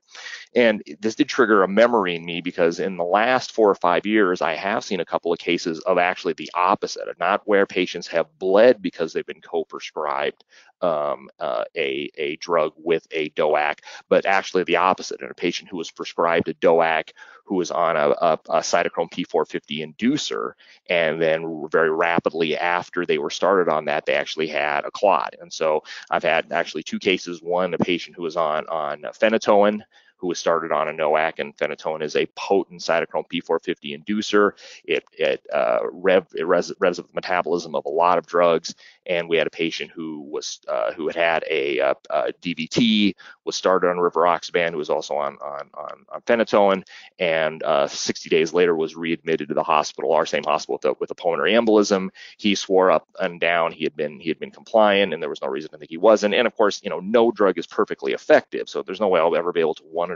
And 0.55 0.83
this 0.99 1.15
did 1.15 1.29
trigger 1.29 1.63
a 1.63 1.67
memory 1.67 2.15
in 2.15 2.25
me 2.25 2.41
because 2.41 2.79
in 2.79 2.97
the 2.97 3.03
last 3.03 3.51
four 3.51 3.69
or 3.69 3.75
five 3.75 4.05
years, 4.05 4.41
I 4.41 4.55
have 4.55 4.83
seen 4.83 4.99
a 4.99 5.05
couple 5.05 5.31
of 5.31 5.39
cases 5.39 5.79
of 5.81 5.97
actually 5.97 6.33
the 6.33 6.51
opposite, 6.53 7.07
not 7.19 7.41
where 7.45 7.65
patients 7.65 8.07
have 8.07 8.27
bled 8.39 8.81
because 8.81 9.13
they've 9.13 9.25
been 9.25 9.41
co-prescribed 9.41 10.43
um, 10.81 11.29
uh, 11.39 11.63
a, 11.75 12.09
a 12.17 12.35
drug 12.37 12.73
with 12.77 13.07
a 13.11 13.29
DOAC, 13.31 13.79
but 14.09 14.25
actually 14.25 14.63
the 14.63 14.77
opposite. 14.77 15.21
In 15.21 15.29
a 15.29 15.33
patient 15.33 15.69
who 15.69 15.77
was 15.77 15.91
prescribed 15.91 16.47
a 16.47 16.53
DOAC 16.55 17.11
who 17.45 17.55
was 17.55 17.71
on 17.71 17.95
a, 17.95 18.09
a, 18.09 18.39
a 18.49 18.59
cytochrome 18.59 19.11
P450 19.11 19.95
inducer, 19.95 20.51
and 20.89 21.21
then 21.21 21.67
very 21.71 21.89
rapidly 21.89 22.57
after 22.57 23.05
they 23.05 23.17
were 23.17 23.29
started 23.29 23.71
on 23.71 23.85
that, 23.85 24.05
they 24.05 24.13
actually 24.13 24.47
had 24.47 24.85
a 24.85 24.91
clot. 24.91 25.33
And 25.39 25.51
so 25.51 25.83
I've 26.09 26.23
had 26.23 26.51
actually 26.51 26.83
two 26.83 26.99
cases. 26.99 27.41
One, 27.41 27.73
a 27.73 27.77
patient 27.77 28.15
who 28.15 28.23
was 28.23 28.37
on 28.37 28.67
on 28.67 29.01
phenytoin 29.01 29.81
who 30.17 30.27
was 30.27 30.39
started 30.39 30.71
on 30.71 30.87
a 30.87 30.93
NOAC, 30.93 31.39
and 31.39 31.55
phenytoin 31.55 32.01
is 32.01 32.15
a 32.15 32.25
potent 32.35 32.81
cytochrome 32.81 33.29
P450 33.31 34.03
inducer. 34.03 34.51
It, 34.83 35.03
it, 35.13 35.45
uh, 35.53 35.79
rev, 35.91 36.25
it 36.35 36.45
res, 36.45 36.73
revs 36.79 36.99
up 36.99 37.07
the 37.07 37.13
metabolism 37.13 37.75
of 37.75 37.85
a 37.85 37.89
lot 37.89 38.17
of 38.17 38.25
drugs, 38.25 38.73
and 39.05 39.29
we 39.29 39.37
had 39.37 39.47
a 39.47 39.51
patient 39.51 39.91
who 39.91 40.21
was 40.21 40.59
uh, 40.67 40.91
who 40.93 41.07
had 41.07 41.15
had 41.15 41.45
a, 41.49 41.77
a, 41.79 41.95
a, 42.09 42.33
DVT, 42.41 43.15
was 43.45 43.55
started 43.55 43.87
on 43.89 43.97
rivaroxaban, 43.97 44.71
who 44.71 44.77
was 44.77 44.89
also 44.89 45.15
on 45.15 45.37
on 45.37 45.69
on, 45.73 46.05
on 46.11 46.21
phenytoin, 46.21 46.83
and 47.19 47.61
uh, 47.63 47.87
60 47.87 48.29
days 48.29 48.53
later 48.53 48.75
was 48.75 48.95
readmitted 48.95 49.49
to 49.49 49.53
the 49.53 49.63
hospital, 49.63 50.13
our 50.13 50.25
same 50.25 50.43
hospital 50.43 50.79
with 50.81 50.85
a, 50.85 50.97
with 50.99 51.11
a 51.11 51.15
pulmonary 51.15 51.53
embolism. 51.53 52.09
He 52.37 52.55
swore 52.55 52.91
up 52.91 53.07
and 53.19 53.39
down 53.39 53.71
he 53.71 53.83
had 53.83 53.95
been 53.95 54.19
he 54.19 54.29
had 54.29 54.39
been 54.39 54.51
compliant, 54.51 55.13
and 55.13 55.21
there 55.21 55.29
was 55.29 55.41
no 55.41 55.47
reason 55.47 55.71
to 55.71 55.77
think 55.77 55.91
he 55.91 55.97
wasn't. 55.97 56.33
And 56.33 56.47
of 56.47 56.55
course, 56.55 56.81
you 56.83 56.89
know, 56.89 56.99
no 56.99 57.31
drug 57.31 57.57
is 57.57 57.67
perfectly 57.67 58.13
effective, 58.13 58.67
so 58.67 58.81
there's 58.81 58.99
no 58.99 59.07
way 59.07 59.19
I'll 59.19 59.35
ever 59.35 59.51
be 59.51 59.59
able 59.59 59.75
to 59.75 59.83
100% 59.83 60.06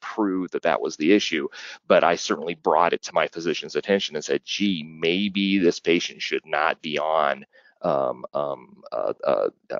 prove 0.00 0.50
that 0.50 0.62
that 0.62 0.80
was 0.80 0.96
the 0.96 1.12
issue. 1.12 1.48
But 1.86 2.04
I 2.04 2.16
certainly 2.16 2.54
brought 2.54 2.92
it 2.92 3.02
to 3.04 3.14
my 3.14 3.28
physician's 3.28 3.76
attention 3.76 4.16
and 4.16 4.24
said, 4.24 4.42
gee, 4.44 4.82
maybe 4.82 5.58
this 5.58 5.80
patient 5.80 6.22
should 6.22 6.46
not 6.46 6.80
be 6.82 6.98
on 6.98 7.44
um, 7.84 8.24
um, 8.32 8.82
uh, 8.90 9.12
uh, 9.22 9.48
uh, 9.70 9.76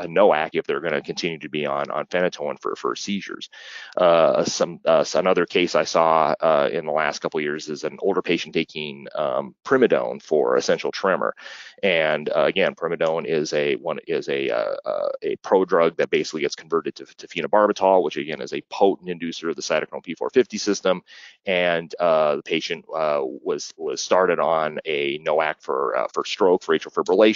a 0.00 0.06
NOAC 0.06 0.50
if 0.54 0.66
they're 0.66 0.80
going 0.80 0.92
to 0.92 1.00
continue 1.00 1.38
to 1.38 1.48
be 1.48 1.64
on 1.64 1.90
on 1.90 2.04
phenytoin 2.06 2.60
for 2.60 2.74
for 2.74 2.96
seizures. 2.96 3.48
Uh, 3.96 4.44
some 4.44 4.80
uh, 4.84 5.04
another 5.14 5.46
case 5.46 5.74
I 5.74 5.84
saw 5.84 6.34
in 6.66 6.84
the 6.84 6.92
last 6.92 7.20
couple 7.20 7.40
years 7.40 7.68
is 7.68 7.84
an 7.84 7.98
older 8.00 8.20
patient 8.20 8.54
taking 8.54 9.06
um, 9.14 9.54
primidone 9.64 10.20
for 10.20 10.56
essential 10.56 10.90
tremor, 10.90 11.34
and 11.82 12.28
again, 12.34 12.74
primidone 12.74 13.24
is 13.24 13.52
a 13.52 13.76
one 13.76 14.00
is 14.06 14.28
a 14.28 14.48
a 15.22 15.36
prodrug 15.36 15.96
that 15.96 16.10
basically 16.10 16.40
gets 16.40 16.56
converted 16.56 16.96
to, 16.96 17.06
to 17.16 17.28
phenobarbital, 17.28 18.02
which 18.02 18.16
again 18.16 18.42
is 18.42 18.52
a 18.52 18.62
potent 18.68 19.08
inducer 19.08 19.48
of 19.48 19.56
the 19.56 19.62
cytochrome 19.62 20.04
P450 20.04 20.58
system, 20.58 21.02
and 21.46 21.94
the 21.98 22.42
patient 22.44 22.84
was 22.88 23.72
was 23.76 24.02
started 24.02 24.40
on 24.40 24.80
a 24.84 25.18
NOAC 25.20 25.54
for 25.60 26.08
for 26.12 26.24
stroke 26.24 26.64
for 26.64 26.76
atrial 26.76 26.92
fibrillation 26.92 27.27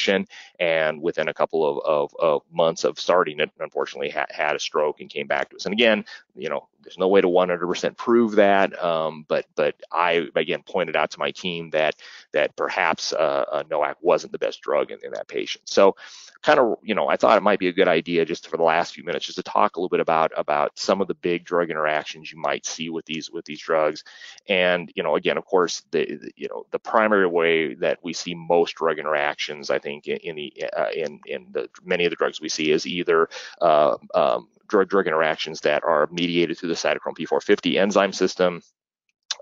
and 0.58 1.00
within 1.00 1.28
a 1.28 1.34
couple 1.34 1.68
of, 1.68 1.84
of, 1.84 2.16
of 2.18 2.42
months 2.52 2.84
of 2.84 2.98
starting 2.98 3.40
it, 3.40 3.50
unfortunately 3.60 4.10
ha- 4.10 4.26
had 4.30 4.56
a 4.56 4.60
stroke 4.60 5.00
and 5.00 5.10
came 5.10 5.26
back 5.26 5.50
to 5.50 5.56
us. 5.56 5.66
And 5.66 5.72
again, 5.72 6.04
you 6.36 6.48
know, 6.48 6.68
there's 6.82 6.98
no 6.98 7.08
way 7.08 7.20
to 7.20 7.28
100% 7.28 7.96
prove 7.96 8.32
that, 8.36 8.82
um, 8.82 9.24
but 9.28 9.46
but 9.54 9.76
I 9.90 10.26
again 10.34 10.62
pointed 10.66 10.96
out 10.96 11.10
to 11.12 11.18
my 11.18 11.30
team 11.30 11.70
that 11.70 11.96
that 12.32 12.56
perhaps 12.56 13.12
uh, 13.12 13.44
a 13.52 13.64
NOAC 13.64 13.94
wasn't 14.00 14.32
the 14.32 14.38
best 14.38 14.60
drug 14.62 14.90
in, 14.90 14.98
in 15.04 15.12
that 15.12 15.28
patient. 15.28 15.68
So 15.68 15.96
kind 16.42 16.58
of, 16.58 16.76
you 16.82 16.94
know, 16.94 17.08
I 17.08 17.16
thought 17.16 17.36
it 17.36 17.42
might 17.42 17.58
be 17.58 17.68
a 17.68 17.72
good 17.72 17.88
idea 17.88 18.24
just 18.24 18.48
for 18.48 18.56
the 18.56 18.62
last 18.62 18.94
few 18.94 19.04
minutes 19.04 19.26
just 19.26 19.36
to 19.36 19.42
talk 19.42 19.76
a 19.76 19.80
little 19.80 19.88
bit 19.88 20.00
about 20.00 20.32
about 20.36 20.78
some 20.78 21.00
of 21.00 21.08
the 21.08 21.14
big 21.14 21.44
drug 21.44 21.70
interactions 21.70 22.32
you 22.32 22.38
might 22.38 22.66
see 22.66 22.90
with 22.90 23.04
these 23.06 23.30
with 23.30 23.44
these 23.44 23.60
drugs. 23.60 24.02
And, 24.48 24.90
you 24.94 25.02
know, 25.02 25.16
again, 25.16 25.38
of 25.38 25.44
course, 25.44 25.82
the, 25.90 26.04
the 26.16 26.32
you 26.36 26.48
know, 26.48 26.66
the 26.70 26.78
primary 26.78 27.26
way 27.26 27.74
that 27.74 27.98
we 28.02 28.12
see 28.12 28.34
most 28.34 28.74
drug 28.74 28.98
interactions, 28.98 29.70
I 29.70 29.78
think, 29.78 30.08
in, 30.08 30.36
the 30.36 30.52
uh, 30.76 30.90
in 30.94 31.20
in 31.26 31.46
the 31.52 31.68
many 31.84 32.04
of 32.04 32.10
the 32.10 32.16
drugs 32.16 32.40
we 32.40 32.48
see 32.48 32.72
is 32.72 32.86
either 32.86 33.28
uh, 33.60 33.96
um, 34.14 34.48
drug 34.68 34.88
drug 34.88 35.06
interactions 35.06 35.60
that 35.60 35.84
are 35.84 36.08
mediated 36.10 36.58
through 36.58 36.70
the 36.70 36.74
cytochrome 36.74 37.16
P450 37.16 37.78
enzyme 37.78 38.12
system 38.12 38.62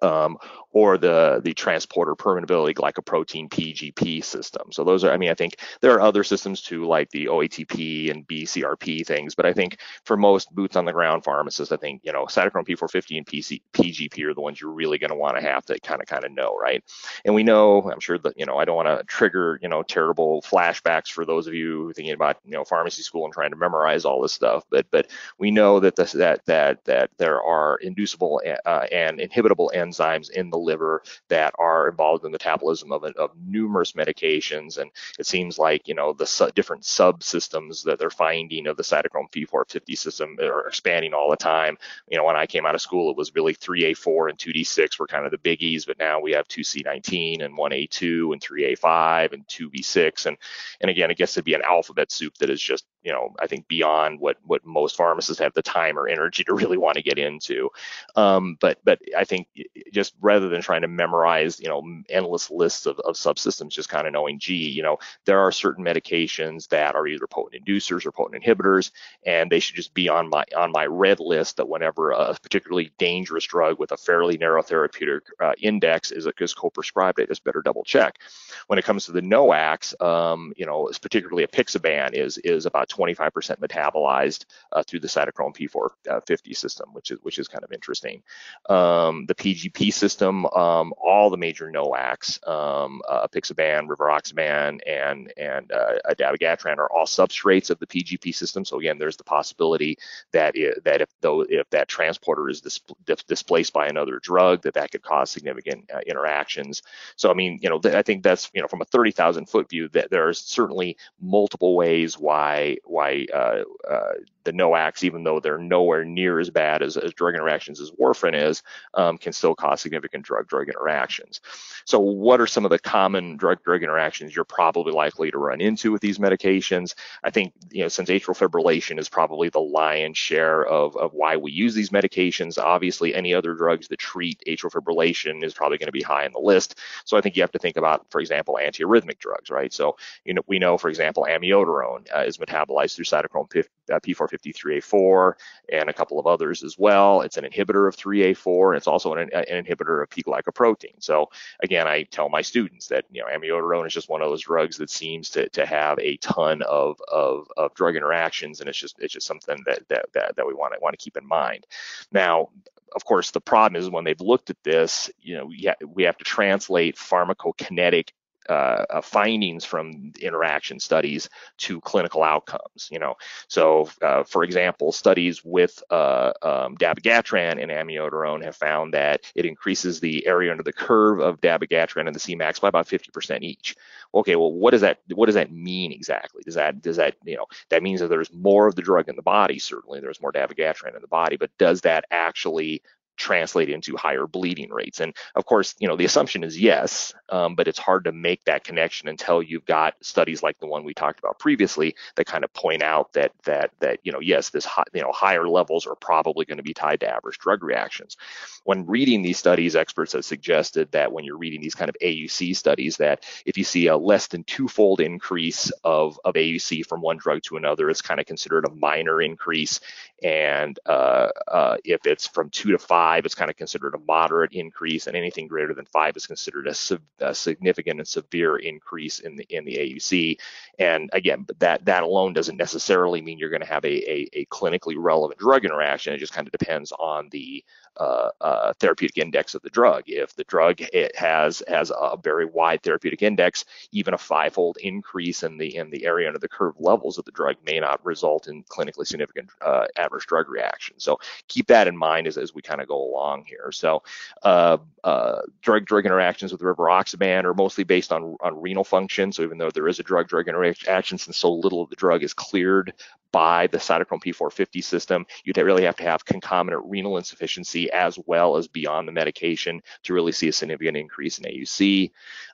um, 0.03 0.39
or 0.73 0.99
the 0.99 1.41
the 1.43 1.53
transporter 1.55 2.15
permeability 2.15 2.75
glycoprotein 2.75 3.49
PGP 3.49 4.25
system. 4.25 4.71
So 4.73 4.85
those 4.85 5.05
are, 5.05 5.11
I 5.11 5.17
mean, 5.17 5.31
I 5.31 5.35
think 5.35 5.57
there 5.81 5.93
are 5.93 6.01
other 6.01 6.23
systems 6.23 6.63
too, 6.63 6.87
like 6.87 7.11
the 7.11 7.27
OATP 7.27 8.11
and 8.11 8.27
BCRP 8.27 9.05
things, 9.07 9.35
but 9.35 9.47
I 9.47 9.53
think 9.53 9.79
for 10.05 10.17
most 10.17 10.55
boots 10.55 10.77
on 10.77 10.85
the 10.85 10.93
ground 10.93 11.25
pharmacists, 11.25 11.73
I 11.73 11.77
think 11.77 12.03
you 12.05 12.13
know 12.13 12.27
cytochrome 12.27 12.67
P450 12.67 13.19
and 13.19 13.27
PC, 13.27 13.63
PGP 13.73 14.25
are 14.25 14.35
the 14.35 14.41
ones 14.41 14.61
you're 14.61 14.71
really 14.71 14.99
going 14.99 15.11
to 15.11 15.17
want 15.17 15.37
to 15.37 15.43
have 15.43 15.65
to 15.67 15.79
kind 15.81 16.01
of 16.01 16.07
kind 16.07 16.25
of 16.25 16.33
know, 16.33 16.57
right? 16.57 16.83
And 17.25 17.35
we 17.35 17.43
know, 17.43 17.91
I'm 17.91 18.01
sure 18.01 18.19
that 18.19 18.39
you 18.39 18.47
know, 18.47 18.57
I 18.57 18.65
don't 18.65 18.77
want 18.77 18.89
to 18.89 19.05
trigger 19.07 19.59
you 19.63 19.69
know 19.69 19.83
terrible 19.83 20.43
flashbacks 20.43 21.09
for 21.09 21.25
those 21.25 21.47
of 21.47 21.55
you 21.55 21.93
thinking 21.95 22.15
about 22.15 22.39
you 22.45 22.53
know 22.53 22.65
pharmacy 22.65 23.03
school 23.03 23.25
and 23.25 23.35
trying 23.35 23.51
to 23.51 23.57
memorize 23.57 24.05
all 24.05 24.23
this 24.23 24.33
stuff, 24.33 24.65
but 24.71 24.87
but 24.91 25.09
we 25.39 25.51
know 25.51 25.81
that 25.81 25.97
this, 25.97 26.13
that 26.13 26.45
that 26.47 26.85
that 26.85 27.11
there 27.19 27.43
are 27.43 27.77
inducible 27.79 28.41
uh, 28.65 28.87
and 28.93 29.19
inhibitable 29.19 29.69
enzymes 29.75 29.90
in 30.35 30.51
the 30.51 30.59
liver 30.59 31.03
that 31.29 31.55
are 31.59 31.89
involved 31.89 32.25
in 32.25 32.31
the 32.31 32.35
metabolism 32.35 32.93
of, 32.93 33.05
of 33.05 33.31
numerous 33.43 33.93
medications. 33.93 34.79
And 34.79 34.91
it 35.19 35.27
seems 35.27 35.59
like, 35.59 35.89
you 35.89 35.95
know, 35.95 36.13
the 36.13 36.27
su- 36.27 36.51
different 36.55 36.83
subsystems 36.83 37.83
that 37.85 37.99
they're 37.99 38.11
finding 38.11 38.67
of 38.67 38.77
the 38.77 38.83
cytochrome 38.83 39.31
P450 39.33 39.97
system 39.97 40.37
are 40.41 40.69
expanding 40.69 41.15
all 41.15 41.31
the 41.31 41.37
time. 41.37 41.79
You 42.09 42.19
know, 42.19 42.25
when 42.25 42.37
I 42.37 42.47
came 42.47 42.67
out 42.67 42.75
of 42.75 42.83
school, 42.83 43.11
it 43.11 43.17
was 43.17 43.35
really 43.35 43.55
3A4 43.55 44.31
and 44.31 44.39
2D6 44.39 44.99
were 44.99 45.07
kind 45.07 45.25
of 45.25 45.31
the 45.31 45.39
biggies, 45.39 45.87
but 45.87 45.99
now 45.99 46.21
we 46.21 46.33
have 46.33 46.47
2C19 46.49 47.43
and 47.43 47.57
1A2 47.57 48.33
and 48.33 48.41
3A5 48.41 49.33
and 49.33 49.47
2B6. 49.49 50.27
And, 50.27 50.37
and 50.81 50.91
again, 50.91 51.11
I 51.11 51.15
guess 51.15 51.31
it 51.31 51.31
gets 51.31 51.35
to 51.35 51.43
be 51.43 51.55
an 51.55 51.63
alphabet 51.63 52.11
soup 52.11 52.35
that 52.39 52.51
is 52.51 52.61
just 52.61 52.85
you 53.03 53.13
know, 53.13 53.35
I 53.41 53.47
think 53.47 53.67
beyond 53.69 54.21
what 54.21 54.37
what 54.45 54.65
most 54.65 54.97
pharmacists 54.97 55.41
have 55.41 55.55
the 55.55 55.63
time 55.63 55.99
or 55.99 56.09
energy 56.09 56.45
to 56.45 56.55
really 56.61 56.77
want 56.77 56.97
to 56.97 57.03
get 57.03 57.19
into. 57.19 57.71
Um, 58.17 58.57
but 58.61 58.79
but 58.85 59.01
I 59.17 59.25
think 59.25 59.49
just 59.93 60.15
rather 60.21 60.49
than 60.49 60.61
trying 60.61 60.83
to 60.83 60.89
memorize, 60.89 61.61
you 61.61 61.69
know, 61.69 61.83
endless 62.09 62.51
lists 62.51 62.87
of, 62.87 62.99
of 63.01 63.15
subsystems, 63.15 63.71
just 63.71 63.89
kind 63.89 64.07
of 64.07 64.13
knowing, 64.13 64.39
gee, 64.39 64.69
you 64.69 64.83
know, 64.83 64.99
there 65.25 65.41
are 65.41 65.53
certain 65.53 65.85
medications 65.85 66.69
that 66.69 66.95
are 66.95 67.07
either 67.07 67.27
potent 67.27 67.65
inducers 67.65 68.05
or 68.05 68.13
potent 68.13 68.43
inhibitors, 68.43 68.91
and 69.25 69.51
they 69.51 69.61
should 69.61 69.77
just 69.77 69.95
be 69.95 70.09
on 70.09 70.29
my 70.29 70.45
on 70.57 70.73
my 70.73 70.87
red 70.87 71.21
list 71.21 71.57
that 71.57 71.69
whenever 71.69 72.11
a 72.11 72.35
particularly 72.43 72.93
dangerous 72.99 73.45
drug 73.45 73.79
with 73.79 73.93
a 73.93 73.97
fairly 73.97 74.37
narrow 74.37 74.63
therapeutic 74.63 75.23
uh, 75.41 75.53
index 75.61 76.11
is, 76.11 76.29
is 76.39 76.55
co-prescribed, 76.55 77.21
I 77.21 77.27
just 77.27 77.45
better 77.45 77.63
double 77.63 77.85
check. 77.85 78.19
When 78.67 78.79
it 78.79 78.85
comes 78.85 79.07
to 79.07 79.13
the 79.13 79.23
NOACs, 79.23 80.01
um, 80.03 80.53
you 80.57 80.67
know, 80.67 80.91
particularly 81.01 81.47
apixaban 81.47 82.13
is 82.13 82.39
is 82.39 82.67
about 82.67 82.90
25% 82.91 83.59
metabolized 83.59 84.45
uh, 84.73 84.83
through 84.83 85.01
the 85.01 85.09
cytochrome 85.09 85.55
P450 85.57 86.57
system, 86.57 86.91
which 86.93 87.11
is 87.11 87.19
which 87.23 87.39
is 87.39 87.49
kind 87.49 87.65
of 87.65 87.73
interesting. 87.73 88.23
Um, 88.69 89.27
the 89.27 89.35
PGP 89.35 89.93
system, 89.93 90.47
um, 90.47 90.93
all 91.03 91.31
the 91.31 91.37
major 91.37 91.71
NOACs, 91.71 92.47
um, 92.49 93.01
uh, 93.09 93.27
apixaban, 93.27 93.89
rivaroxaban, 93.89 94.81
and 94.87 95.33
and 95.37 95.73
uh, 95.73 96.15
dabigatran 96.15 96.79
are 96.79 96.91
all 96.93 97.07
substrates 97.07 97.71
of 97.71 97.79
the 97.79 97.87
PGP 97.87 98.35
system. 98.35 98.65
So 98.65 98.79
again, 98.79 98.99
there's 98.99 99.17
the 99.17 99.25
possibility 99.25 99.99
that 100.33 100.57
it, 100.57 100.85
that 100.85 101.01
if 101.01 101.09
though 101.21 101.43
if 101.43 101.69
that 101.71 101.89
transporter 101.89 102.49
is 102.49 102.61
dis- 102.61 102.81
displaced 103.27 103.73
by 103.73 103.87
another 103.87 104.21
drug, 104.23 104.63
that 104.63 104.75
that 104.75 104.91
could 104.91 105.03
cause 105.03 105.31
significant 105.31 105.91
uh, 105.93 106.01
interactions. 106.07 106.83
So 107.17 107.31
I 107.31 107.35
mean, 107.35 107.59
you 107.63 107.69
know, 107.69 107.79
th- 107.79 107.95
I 107.95 108.03
think 108.03 108.23
that's 108.23 108.51
you 108.53 108.61
know 108.61 108.69
from 108.69 108.83
a 108.83 108.87
30,000 108.87 109.47
foot 109.49 109.69
view 109.69 109.89
that 109.89 110.11
there 110.11 110.29
are 110.29 110.33
certainly 110.33 110.97
multiple 111.21 111.77
ways 111.77 112.19
why 112.19 112.79
why 112.85 113.27
uh, 113.35 113.63
uh, 113.89 114.13
the 114.45 114.53
NOACs, 114.53 115.03
even 115.03 115.25
though 115.25 115.41
they're 115.41 115.59
nowhere 115.59 116.05
near 116.05 116.41
as 116.41 116.51
bad 116.51 116.83
as, 116.83 116.97
as 116.97 117.13
drug 117.15 117.35
interactions 117.35 117.81
as 117.81 117.91
warfarin 117.93 118.35
is, 118.35 118.63
um, 118.95 119.19
can 119.19 119.33
still 119.33 119.55
cause 119.55 119.81
significant 119.81 120.25
drug-drug 120.25 120.69
interactions. 120.69 121.41
So 121.85 121.99
what 121.99 122.41
are 122.41 122.47
some 122.47 122.65
of 122.65 122.71
the 122.71 122.79
common 122.79 123.37
drug-drug 123.37 123.83
interactions 123.83 124.35
you're 124.35 124.45
probably 124.45 124.93
likely 124.93 125.31
to 125.31 125.39
run 125.39 125.61
into 125.61 125.93
with 125.93 126.01
these 126.01 126.19
medications? 126.19 126.95
I 127.23 127.31
think, 127.31 127.53
you 127.71 127.83
know, 127.83 127.89
since 127.89 128.09
atrial 128.09 128.37
fibrillation 128.37 128.99
is 128.99 129.09
probably 129.09 129.49
the 129.49 129.61
lion's 129.61 130.19
share 130.19 130.65
of, 130.65 130.97
of 130.97 131.13
why 131.13 131.37
we 131.37 131.53
use 131.53 131.75
these 131.75 131.91
medications, 131.91 132.59
obviously 132.59 133.15
any 133.15 133.35
other 133.35 133.55
drugs 133.55 133.89
that 133.89 133.99
treat 133.99 134.43
atrial 134.47 134.71
fibrillation 134.71 135.45
is 135.45 135.55
probably 135.55 135.79
going 135.79 135.87
to 135.87 135.93
be 135.93 136.03
high 136.03 136.25
on 136.25 136.33
the 136.33 136.39
list. 136.39 136.79
So 137.05 137.17
I 137.17 137.21
think 137.21 137.37
you 137.37 137.43
have 137.43 137.53
to 137.53 137.59
think 137.59 137.77
about, 137.77 138.07
for 138.11 138.21
example, 138.21 138.59
antiarrhythmic 138.61 139.19
drugs, 139.19 139.51
right? 139.51 139.73
So, 139.73 139.97
you 140.25 140.35
know, 140.35 140.43
we 140.47 140.59
know, 140.59 140.79
for 140.79 140.89
example, 140.89 141.27
amiodarone 141.29 142.07
uh, 142.15 142.21
is 142.21 142.39
metabolized 142.39 142.97
through 142.97 143.05
cytochrome 143.05 143.49
P4 143.51 144.30
53A4 144.31 145.33
and 145.73 145.89
a 145.89 145.93
couple 145.93 146.19
of 146.19 146.27
others 146.27 146.63
as 146.63 146.77
well. 146.79 147.23
It's 147.23 147.37
an 147.37 147.45
inhibitor 147.45 147.89
of 147.89 147.97
3A4 147.97 148.69
and 148.69 148.77
it's 148.77 148.87
also 148.87 149.15
an, 149.15 149.31
an 149.33 149.65
inhibitor 149.65 150.03
of 150.03 150.11
P-glycoprotein. 150.11 150.95
So 151.01 151.31
again, 151.63 151.87
I 151.87 152.05
tell 152.05 152.29
my 152.29 152.43
students 152.43 152.89
that 152.89 153.05
you 153.11 153.23
know 153.23 153.29
amiodarone 153.29 153.87
is 153.87 153.93
just 153.93 154.09
one 154.09 154.23
of 154.23 154.29
those 154.29 154.43
drugs 154.43 154.77
that 154.79 154.91
seems 154.91 155.31
to, 155.31 155.49
to 155.51 155.67
have 155.67 155.99
a 155.99 156.17
ton 156.19 156.63
of, 156.63 157.01
of, 157.11 157.49
of 157.57 157.75
drug 157.75 157.97
interactions, 157.97 158.61
and 158.61 158.69
it's 158.69 158.79
just 158.79 158.99
it's 158.99 159.13
just 159.13 159.27
something 159.27 159.63
that 159.67 159.81
that 159.89 160.07
that, 160.15 160.37
that 160.37 160.47
we 160.47 160.55
want 160.55 160.75
to 160.75 160.81
want 160.81 160.99
to 160.99 161.03
keep 161.03 161.17
in 161.17 161.27
mind. 161.27 161.67
Now, 162.13 162.49
of 162.95 163.05
course, 163.05 163.31
the 163.31 163.41
problem 163.41 163.81
is 163.81 163.89
when 163.89 164.05
they've 164.05 164.21
looked 164.21 164.51
at 164.51 164.63
this, 164.65 165.11
you 165.21 165.37
know, 165.37 165.51
we 165.87 166.03
have 166.05 166.19
to 166.19 166.25
translate 166.25 166.97
pharmacokinetic 166.97 168.11
uh, 168.51 168.85
uh, 168.91 169.01
findings 169.01 169.65
from 169.65 170.13
interaction 170.21 170.81
studies 170.81 171.29
to 171.59 171.81
clinical 171.83 172.25
outcomes. 172.25 172.89
You 172.91 172.99
know, 172.99 173.15
so 173.49 173.89
uh, 174.03 174.25
for 174.25 174.43
example, 174.43 174.91
studies 174.91 175.45
with 175.45 175.81
uh, 175.91 176.33
um, 176.43 176.77
dabigatran 176.77 177.63
and 177.63 177.71
amiodarone 177.71 178.43
have 178.45 178.57
found 178.57 178.95
that 178.95 179.21
it 179.37 179.45
increases 179.45 180.01
the 180.01 180.27
area 180.27 180.51
under 180.51 180.65
the 180.65 180.73
curve 180.73 181.21
of 181.21 181.41
dabigatran 181.41 182.07
and 182.07 182.15
the 182.15 182.21
Cmax 182.21 182.61
by 182.61 182.69
about 182.69 182.89
50% 182.89 183.43
each. 183.43 183.77
Okay, 184.15 184.35
well, 184.35 184.53
what 184.53 184.73
does 184.73 184.81
that 184.81 184.99
what 185.15 185.27
does 185.27 185.37
that 185.37 185.53
mean 185.53 185.93
exactly? 185.93 186.43
Does 186.45 186.57
that 186.57 186.83
does 186.83 186.97
that 186.97 187.15
you 187.25 187.37
know 187.37 187.47
that 187.69 187.85
means 187.85 188.01
that 188.01 188.09
there's 188.09 188.33
more 188.33 188.67
of 188.67 188.75
the 188.75 188.83
drug 188.83 189.09
in 189.09 189.15
the 189.15 189.23
body? 189.23 189.61
Certainly, 189.61 190.01
there's 190.01 190.21
more 190.21 190.33
dabigatran 190.33 190.97
in 190.97 191.03
the 191.03 191.09
body, 191.09 191.37
but 191.37 191.57
does 191.57 191.83
that 191.83 192.05
actually 192.11 192.83
translate 193.21 193.69
into 193.69 193.97
higher 193.97 194.27
bleeding 194.27 194.71
rates? 194.71 195.01
And 195.01 195.15
of 195.35 195.45
course, 195.45 195.75
you 195.79 195.89
know, 195.89 195.97
the 195.97 196.05
assumption 196.05 196.43
is 196.43 196.59
yes, 196.59 197.13
um, 197.29 197.55
but 197.55 197.69
it's 197.69 197.79
hard 197.79 198.05
to 198.05 198.13
make 198.13 198.45
that 198.45 198.65
connection 198.65 199.09
until 199.09 199.43
you've 199.43 199.67
got 199.67 199.95
studies 200.01 200.43
like 200.43 200.59
the 200.59 200.67
one 200.67 200.85
we 200.85 200.95
talked 200.95 201.19
about 201.19 201.39
previously 201.39 201.95
that 202.17 202.27
kind 202.27 202.45
of 202.45 202.53
point 202.53 202.83
out 202.83 203.13
that 203.13 203.33
that 203.45 203.71
that 203.81 204.01
you 204.03 204.13
know, 204.13 204.21
yes, 204.21 204.51
this 204.51 204.65
high, 204.65 204.85
you 204.95 205.03
know 205.03 205.13
higher 205.13 205.49
levels 205.49 205.87
are 205.87 205.95
probably 205.95 206.45
going 206.45 206.59
to 206.59 206.63
be 206.65 206.75
tied 206.75 207.01
to 207.01 207.09
adverse 207.09 207.37
drug 207.37 207.63
reactions. 207.63 208.17
When 208.65 208.87
reading 208.87 209.23
these 209.23 209.39
studies, 209.39 209.77
experts 209.77 210.13
have 210.13 210.25
suggested 210.25 210.91
that 210.93 211.13
when 211.13 211.25
you're 211.25 211.39
reading 211.39 211.61
these 211.61 211.75
kind 211.75 211.89
of 211.89 211.97
AUC 212.03 212.57
studies, 212.57 212.97
that 212.99 213.25
if 213.47 213.57
you 213.57 213.65
see 213.65 213.87
a 213.87 213.97
less 213.97 214.27
than 214.27 214.45
twofold 214.45 215.01
increase 215.01 215.71
of 215.85 216.19
of 216.25 216.35
AUC 216.35 216.87
from 216.87 217.01
one 217.01 217.19
drug 217.19 217.43
to 217.45 217.57
another, 217.57 217.91
it's 217.91 218.03
kind 218.03 218.21
of 218.21 218.27
considered 218.27 218.65
a 218.65 218.71
minor 218.71 219.21
increase, 219.21 219.81
and 220.23 220.79
uh, 220.87 221.29
uh, 221.49 221.77
if 221.85 222.07
it's 222.07 222.27
from 222.27 222.51
two 222.51 222.73
to 222.73 222.79
five 222.79 223.25
it's 223.25 223.35
kind 223.35 223.51
of 223.51 223.57
considered 223.57 223.95
a 223.95 223.99
moderate 223.99 224.53
increase, 224.53 225.07
and 225.07 225.17
anything 225.17 225.49
greater 225.49 225.75
than 225.75 225.87
five 225.87 226.17
is 226.17 226.27
considered 226.27 226.67
a, 226.67 226.75
a 227.21 227.35
significant 227.35 228.01
and 228.01 228.09
severe 228.09 228.57
increase 228.57 229.21
in 229.21 229.37
the 229.37 229.47
in 229.51 229.65
the 229.65 229.77
AUC. 229.77 230.39
And 230.79 231.11
again, 231.13 231.47
that 231.59 231.85
that 231.85 232.03
alone 232.03 232.33
doesn't 232.33 232.57
necessarily 232.57 233.21
mean 233.21 233.39
you're 233.39 233.51
going 233.51 233.61
to 233.61 233.67
have 233.67 233.85
a, 233.85 234.11
a, 234.11 234.29
a 234.33 234.45
clinically 234.47 234.95
relevant 234.97 235.39
drug 235.39 235.65
interaction. 235.65 236.13
It 236.15 236.19
just 236.19 236.33
kind 236.33 236.47
of 236.47 236.53
depends 236.53 236.93
on 236.93 237.29
the 237.31 237.65
uh, 237.97 238.31
uh, 238.41 238.73
therapeutic 238.81 239.19
index 239.19 239.55
of 239.55 239.63
the 239.63 239.71
drug. 239.71 240.05
If 240.07 240.35
the 240.35 240.45
drug 240.45 240.81
it 240.81 241.17
has 241.17 241.63
has 241.69 241.91
a 241.91 242.17
very 242.23 242.47
wide 242.47 242.83
therapeutic 242.83 243.23
index, 243.23 243.65
even 243.93 244.15
a 244.15 244.19
fivefold 244.19 244.79
increase 244.81 245.43
in 245.43 245.59
the 245.59 245.77
in 245.77 245.91
the 245.91 246.05
area 246.07 246.27
under 246.29 246.39
the 246.39 246.49
curve 246.49 246.75
levels 246.79 247.19
of 247.19 247.25
the 247.25 247.33
drug 247.33 247.57
may 247.67 247.81
not 247.81 248.05
result 248.05 248.49
in 248.49 248.63
clinically 248.65 249.07
significant 249.07 249.51
uh, 249.61 249.87
adverse 249.97 250.25
drug 250.27 250.49
reactions. 250.49 251.05
So 251.05 251.19
keep 251.49 251.67
that 251.69 251.89
in 251.89 251.97
mind 251.97 252.27
as, 252.27 252.39
as 252.39 252.55
we 252.55 252.63
kind 252.63 252.81
of 252.81 252.89
go 252.89 253.03
along 253.03 253.45
here. 253.45 253.71
So 253.73 254.03
uh, 254.43 254.79
uh, 255.05 255.41
drug 255.63 255.85
drug 255.85 256.07
interactions 256.07 256.53
with 256.53 256.61
rivaroxaban 256.61 257.45
are 257.45 257.55
mostly 257.55 257.85
based 257.85 258.13
on 258.13 258.37
on 258.41 258.61
renal 258.61 258.85
function. 258.85 259.33
So 259.33 259.43
even 259.43 259.59
though 259.59 259.71
there 259.71 259.89
is 259.89 259.99
a 259.99 260.05
drug 260.05 260.29
drug 260.29 260.49
interaction, 260.49 261.19
since 261.19 261.37
so 261.37 261.53
little 261.53 261.83
of 261.83 261.91
the 261.91 261.97
drug 261.97 262.23
is 262.23 262.35
cleared 262.35 262.93
by 263.33 263.67
the 263.69 263.79
cytochrome 263.79 264.23
P450 264.23 264.83
system, 264.83 265.27
you'd 265.45 265.57
really 265.57 265.85
have 265.85 265.97
to 265.97 266.05
have 266.05 266.25
concomitant 266.25 266.83
renal 266.87 267.17
insufficiency 267.17 267.91
as 267.93 268.19
well 268.27 268.57
as 268.57 268.69
beyond 268.69 269.07
the 269.07 269.13
medication 269.13 269.83
to 270.05 270.15
really 270.15 270.33
see 270.33 270.49
a 270.49 270.53
significant 270.53 270.97
increase 270.97 271.39
in 271.39 271.45
AUC. 271.45 272.11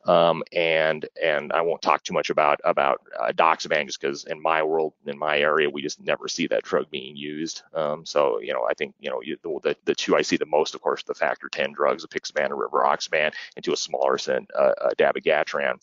Um, 0.07 0.43
and 0.53 1.07
and 1.21 1.53
I 1.53 1.63
won't 1.63 1.83
talk 1.83 2.05
too 2.05 2.15
much 2.15 2.31
about 2.31 2.61
about 2.65 3.01
uh, 3.19 3.33
edoxaban 3.33 3.87
just 3.87 4.01
because 4.01 4.25
in 4.25 4.41
my 4.41 4.63
world, 4.63 4.93
in 5.07 5.19
my 5.19 5.39
area, 5.39 5.69
we 5.69 5.83
just 5.83 6.01
never 6.01 6.29
see 6.29 6.47
that 6.49 6.63
drug 6.63 6.91
being 6.91 7.17
used. 7.17 7.63
Um, 7.75 8.07
so 8.07 8.41
you 8.41 8.53
know, 8.53 8.67
I 8.69 8.75
think 8.75 8.95
you 9.01 9.11
know 9.11 9.21
you, 9.23 9.37
the 9.63 9.77
the 9.85 9.95
two 9.95 10.17
I 10.17 10.23
see 10.23 10.37
the 10.37 10.47
most, 10.47 10.75
of 10.75 10.81
course, 10.81 11.03
the 11.03 11.15
factor 11.15 11.49
10 11.49 11.73
drugs, 11.73 12.07
apixaban 12.07 12.47
and 12.47 12.55
rivaroxaban, 12.55 13.33
and 13.57 13.65
to 13.65 13.73
a 13.73 13.77
smaller 13.77 14.15
extent, 14.15 14.49
uh, 14.57 14.73
uh, 14.81 14.91
dabigatran. 14.97 15.81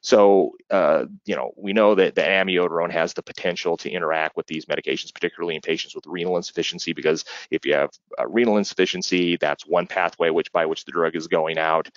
So 0.00 0.56
uh, 0.70 1.04
you 1.24 1.36
know, 1.36 1.52
we 1.56 1.72
know 1.72 1.94
that 1.94 2.14
the 2.14 2.22
amiodarone 2.22 2.92
has 2.92 3.12
the 3.12 3.22
potential 3.22 3.76
to 3.78 3.90
interact 3.90 4.35
with 4.36 4.46
these 4.46 4.66
medications, 4.66 5.12
particularly 5.12 5.54
in 5.54 5.60
patients 5.60 5.94
with 5.94 6.06
renal 6.06 6.36
insufficiency, 6.36 6.92
because 6.92 7.24
if 7.50 7.64
you 7.64 7.74
have 7.74 7.90
uh, 8.18 8.26
renal 8.28 8.58
insufficiency, 8.58 9.36
that's 9.36 9.66
one 9.66 9.86
pathway 9.86 10.30
which 10.30 10.52
by 10.52 10.66
which 10.66 10.84
the 10.84 10.92
drug 10.92 11.16
is 11.16 11.26
going 11.26 11.58
out 11.58 11.88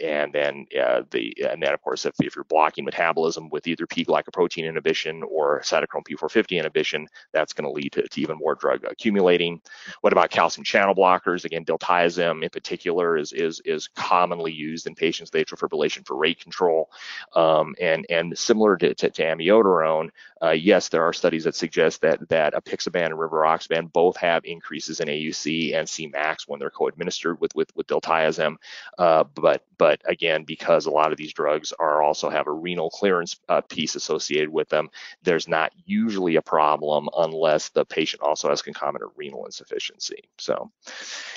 and 0.00 0.32
then 0.32 0.66
uh, 0.80 1.02
the 1.10 1.34
and 1.50 1.62
then 1.62 1.72
of 1.72 1.82
course 1.82 2.06
if, 2.06 2.14
if 2.20 2.36
you're 2.36 2.44
blocking 2.44 2.84
metabolism 2.84 3.48
with 3.50 3.66
either 3.66 3.86
P 3.86 4.04
glycoprotein 4.04 4.66
inhibition 4.66 5.22
or 5.22 5.60
cytochrome 5.60 6.06
P450 6.08 6.58
inhibition, 6.58 7.08
that's 7.32 7.52
going 7.52 7.64
to 7.64 7.70
lead 7.70 7.92
to, 7.92 8.06
to, 8.06 8.20
even 8.20 8.38
more 8.38 8.54
drug 8.54 8.84
accumulating. 8.84 9.60
What 10.00 10.12
about 10.12 10.30
calcium 10.30 10.64
channel 10.64 10.94
blockers? 10.94 11.44
Again, 11.44 11.64
diltiazem 11.64 12.42
in 12.42 12.50
particular 12.50 13.16
is 13.16 13.32
is 13.32 13.60
is 13.64 13.88
commonly 13.88 14.52
used 14.52 14.86
in 14.86 14.94
patients 14.94 15.30
with 15.32 15.46
atrial 15.46 15.58
fibrillation 15.58 16.06
for 16.06 16.16
rate 16.16 16.40
control, 16.40 16.90
um, 17.34 17.74
and 17.80 18.06
and 18.10 18.36
similar 18.36 18.76
to, 18.76 18.94
to, 18.94 19.10
to 19.10 19.22
amiodarone, 19.22 20.10
uh, 20.42 20.50
yes, 20.50 20.88
there 20.88 21.02
are 21.02 21.12
studies 21.12 21.44
that 21.44 21.54
suggest 21.54 22.00
that 22.02 22.28
that 22.28 22.54
apixaban 22.54 23.06
and 23.06 23.14
rivaroxaban 23.14 23.92
both 23.92 24.16
have 24.16 24.44
increases 24.44 25.00
in 25.00 25.08
AUC 25.08 25.74
and 25.74 25.88
Cmax 25.88 26.46
when 26.46 26.60
they're 26.60 26.70
co-administered 26.70 27.40
with 27.40 27.54
with 27.54 27.74
with 27.74 27.86
diltiazem, 27.86 28.56
uh, 28.98 29.24
but 29.34 29.64
but 29.78 29.87
but 29.88 30.02
again, 30.04 30.44
because 30.44 30.84
a 30.84 30.90
lot 30.90 31.12
of 31.12 31.16
these 31.16 31.32
drugs 31.32 31.72
are 31.78 32.02
also 32.02 32.28
have 32.28 32.46
a 32.46 32.52
renal 32.52 32.90
clearance 32.90 33.40
uh, 33.48 33.62
piece 33.62 33.94
associated 33.94 34.50
with 34.50 34.68
them, 34.68 34.90
there's 35.22 35.48
not 35.48 35.72
usually 35.86 36.36
a 36.36 36.42
problem 36.42 37.08
unless 37.16 37.70
the 37.70 37.86
patient 37.86 38.20
also 38.20 38.50
has 38.50 38.60
concomitant 38.60 39.10
renal 39.16 39.46
insufficiency. 39.46 40.24
So, 40.36 40.70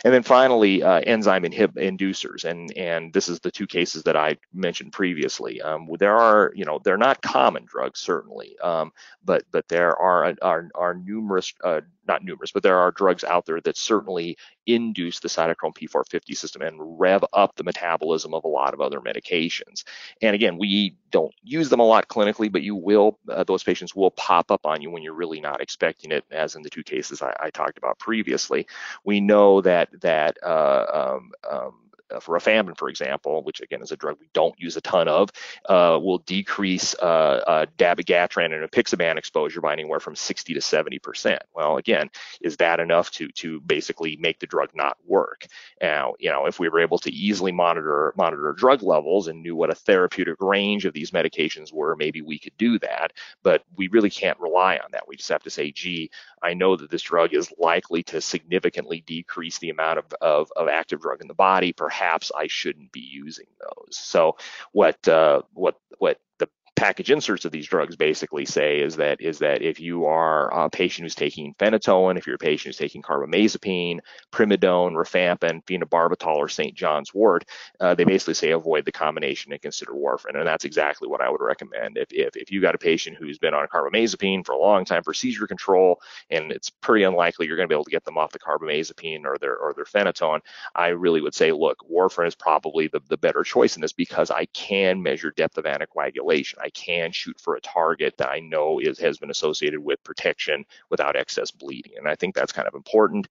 and 0.03 0.13
then 0.13 0.23
finally, 0.23 0.83
uh, 0.83 0.99
enzyme 0.99 1.43
inhib- 1.43 1.77
inducers, 1.77 2.43
and 2.43 2.75
and 2.75 3.13
this 3.13 3.29
is 3.29 3.39
the 3.39 3.51
two 3.51 3.67
cases 3.67 4.03
that 4.03 4.17
I 4.17 4.35
mentioned 4.53 4.91
previously. 4.91 5.61
Um, 5.61 5.87
there 5.97 6.17
are, 6.17 6.51
you 6.53 6.65
know, 6.65 6.81
they're 6.83 6.97
not 6.97 7.21
common 7.21 7.63
drugs 7.65 8.01
certainly, 8.01 8.59
um, 8.59 8.91
but 9.23 9.45
but 9.51 9.65
there 9.69 9.95
are 9.97 10.35
are, 10.41 10.69
are 10.75 10.93
numerous 10.93 11.53
uh, 11.63 11.79
not 12.07 12.23
numerous, 12.23 12.51
but 12.51 12.63
there 12.63 12.77
are 12.77 12.91
drugs 12.91 13.23
out 13.23 13.45
there 13.45 13.61
that 13.61 13.77
certainly 13.77 14.37
induce 14.65 15.19
the 15.19 15.27
cytochrome 15.27 15.75
P450 15.75 16.35
system 16.35 16.61
and 16.61 16.99
rev 16.99 17.23
up 17.33 17.55
the 17.55 17.63
metabolism 17.63 18.33
of 18.33 18.43
a 18.43 18.47
lot 18.47 18.73
of 18.73 18.81
other 18.81 18.99
medications. 18.99 19.83
And 20.21 20.35
again, 20.35 20.57
we 20.57 20.95
don't 21.11 21.33
use 21.43 21.69
them 21.69 21.79
a 21.79 21.85
lot 21.85 22.07
clinically, 22.07 22.51
but 22.51 22.63
you 22.63 22.75
will, 22.75 23.19
uh, 23.29 23.43
those 23.43 23.63
patients 23.63 23.95
will 23.95 24.11
pop 24.11 24.51
up 24.51 24.65
on 24.65 24.81
you 24.81 24.89
when 24.89 25.03
you're 25.03 25.13
really 25.13 25.41
not 25.41 25.61
expecting 25.61 26.11
it, 26.11 26.25
as 26.31 26.55
in 26.55 26.61
the 26.61 26.69
two 26.69 26.83
cases 26.83 27.21
I, 27.21 27.35
I 27.39 27.49
talked 27.49 27.77
about 27.77 27.99
previously. 27.99 28.67
We 29.03 29.19
know 29.19 29.61
that, 29.61 29.89
that, 30.01 30.37
uh, 30.43 31.15
um, 31.17 31.31
um, 31.49 31.73
rifampin, 32.19 32.77
for 32.77 32.89
example, 32.89 33.43
which 33.43 33.61
again 33.61 33.81
is 33.81 33.91
a 33.91 33.97
drug 33.97 34.17
we 34.19 34.29
don't 34.33 34.59
use 34.59 34.77
a 34.77 34.81
ton 34.81 35.07
of, 35.07 35.29
uh, 35.67 35.99
will 36.01 36.19
decrease 36.19 36.95
uh, 37.01 37.05
uh, 37.05 37.65
dabigatran 37.77 38.53
and 38.53 38.69
apixaban 38.69 39.17
exposure 39.17 39.61
by 39.61 39.73
anywhere 39.73 39.99
from 39.99 40.15
60 40.15 40.53
to 40.53 40.61
70 40.61 40.99
percent. 40.99 41.41
Well, 41.55 41.77
again, 41.77 42.09
is 42.41 42.57
that 42.57 42.79
enough 42.79 43.11
to 43.11 43.29
to 43.29 43.61
basically 43.61 44.17
make 44.17 44.39
the 44.39 44.47
drug 44.47 44.69
not 44.73 44.97
work? 45.05 45.45
Now, 45.81 46.13
you 46.19 46.29
know, 46.29 46.45
if 46.45 46.59
we 46.59 46.69
were 46.69 46.79
able 46.79 46.99
to 46.99 47.11
easily 47.11 47.51
monitor 47.51 48.13
monitor 48.17 48.53
drug 48.53 48.83
levels 48.83 49.27
and 49.27 49.41
knew 49.41 49.55
what 49.55 49.69
a 49.69 49.75
therapeutic 49.75 50.35
range 50.39 50.85
of 50.85 50.93
these 50.93 51.11
medications 51.11 51.71
were, 51.73 51.95
maybe 51.95 52.21
we 52.21 52.39
could 52.39 52.55
do 52.57 52.79
that. 52.79 53.13
But 53.43 53.63
we 53.75 53.87
really 53.87 54.09
can't 54.09 54.39
rely 54.39 54.77
on 54.77 54.91
that. 54.91 55.07
We 55.07 55.15
just 55.15 55.29
have 55.29 55.43
to 55.43 55.49
say, 55.49 55.71
gee, 55.71 56.09
I 56.41 56.53
know 56.53 56.75
that 56.75 56.89
this 56.89 57.01
drug 57.03 57.33
is 57.33 57.51
likely 57.57 58.03
to 58.03 58.21
significantly 58.21 59.03
decrease 59.05 59.59
the 59.59 59.69
amount 59.69 59.99
of, 59.99 60.05
of, 60.21 60.51
of 60.55 60.67
active 60.67 61.01
drug 61.01 61.21
in 61.21 61.27
the 61.27 61.33
body. 61.33 61.73
Perhaps 61.73 62.00
I 62.35 62.47
shouldn't 62.47 62.91
be 62.91 63.01
using 63.01 63.47
those. 63.59 63.97
So 63.97 64.37
what 64.71 65.07
uh, 65.07 65.43
what 65.53 65.75
what 65.99 66.19
the 66.39 66.49
package 66.75 67.11
inserts 67.11 67.45
of 67.45 67.51
these 67.51 67.67
drugs 67.67 67.95
basically 67.95 68.45
say 68.45 68.79
is 68.79 68.95
that 68.95 69.21
is 69.21 69.39
that 69.39 69.61
if 69.61 69.79
you 69.79 70.05
are 70.05 70.51
a 70.53 70.69
patient 70.69 71.05
who's 71.05 71.15
taking 71.15 71.53
phenytoin, 71.55 72.17
if 72.17 72.25
you're 72.25 72.35
a 72.35 72.39
patient 72.39 72.69
who's 72.69 72.77
taking 72.77 73.01
carbamazepine, 73.01 73.99
primidone, 74.31 74.93
rifampin, 74.93 75.63
phenobarbital, 75.65 76.35
or 76.35 76.49
St. 76.49 76.73
John's 76.73 77.13
wort, 77.13 77.45
uh, 77.79 77.93
they 77.93 78.03
basically 78.03 78.33
say 78.33 78.51
avoid 78.51 78.85
the 78.85 78.91
combination 78.91 79.51
and 79.51 79.61
consider 79.61 79.91
warfarin, 79.91 80.37
and 80.37 80.47
that's 80.47 80.65
exactly 80.65 81.07
what 81.07 81.21
I 81.21 81.29
would 81.29 81.41
recommend. 81.41 81.97
If 81.97 82.11
if 82.11 82.35
if 82.35 82.51
you 82.51 82.61
got 82.61 82.75
a 82.75 82.79
patient 82.79 83.17
who's 83.17 83.37
been 83.37 83.53
on 83.53 83.67
carbamazepine 83.67 84.45
for 84.45 84.53
a 84.53 84.59
long 84.59 84.85
time 84.85 85.03
for 85.03 85.13
seizure 85.13 85.47
control, 85.47 86.01
and 86.29 86.51
it's 86.51 86.69
pretty 86.69 87.03
unlikely 87.03 87.47
you're 87.47 87.57
going 87.57 87.67
to 87.67 87.71
be 87.71 87.75
able 87.75 87.85
to 87.85 87.91
get 87.91 88.05
them 88.05 88.17
off 88.17 88.31
the 88.31 88.39
carbamazepine 88.39 89.25
or 89.25 89.37
their 89.37 89.57
or 89.57 89.73
their 89.73 89.85
phenytoin, 89.85 90.39
I 90.75 90.87
really 90.87 91.21
would 91.21 91.35
say, 91.35 91.51
look, 91.51 91.77
warfarin 91.87 92.27
is 92.27 92.35
probably 92.35 92.87
the, 92.87 93.01
the 93.07 93.17
better 93.17 93.43
choice 93.43 93.75
in 93.75 93.81
this 93.81 93.93
because 93.93 94.31
I 94.31 94.45
can 94.45 95.03
measure 95.03 95.31
depth 95.31 95.57
of 95.57 95.65
anticoagulation. 95.65 96.55
I 96.59 96.70
can 96.73 97.11
shoot 97.11 97.39
for 97.39 97.55
a 97.55 97.61
target 97.61 98.15
that 98.17 98.29
I 98.29 98.39
know 98.39 98.79
is 98.79 98.99
has 98.99 99.17
been 99.17 99.29
associated 99.29 99.79
with 99.79 100.03
protection 100.03 100.65
without 100.89 101.15
excess 101.15 101.51
bleeding. 101.51 101.93
And 101.97 102.07
I 102.07 102.15
think 102.15 102.35
that's 102.35 102.51
kind 102.51 102.67
of 102.67 102.75
important 102.75 103.27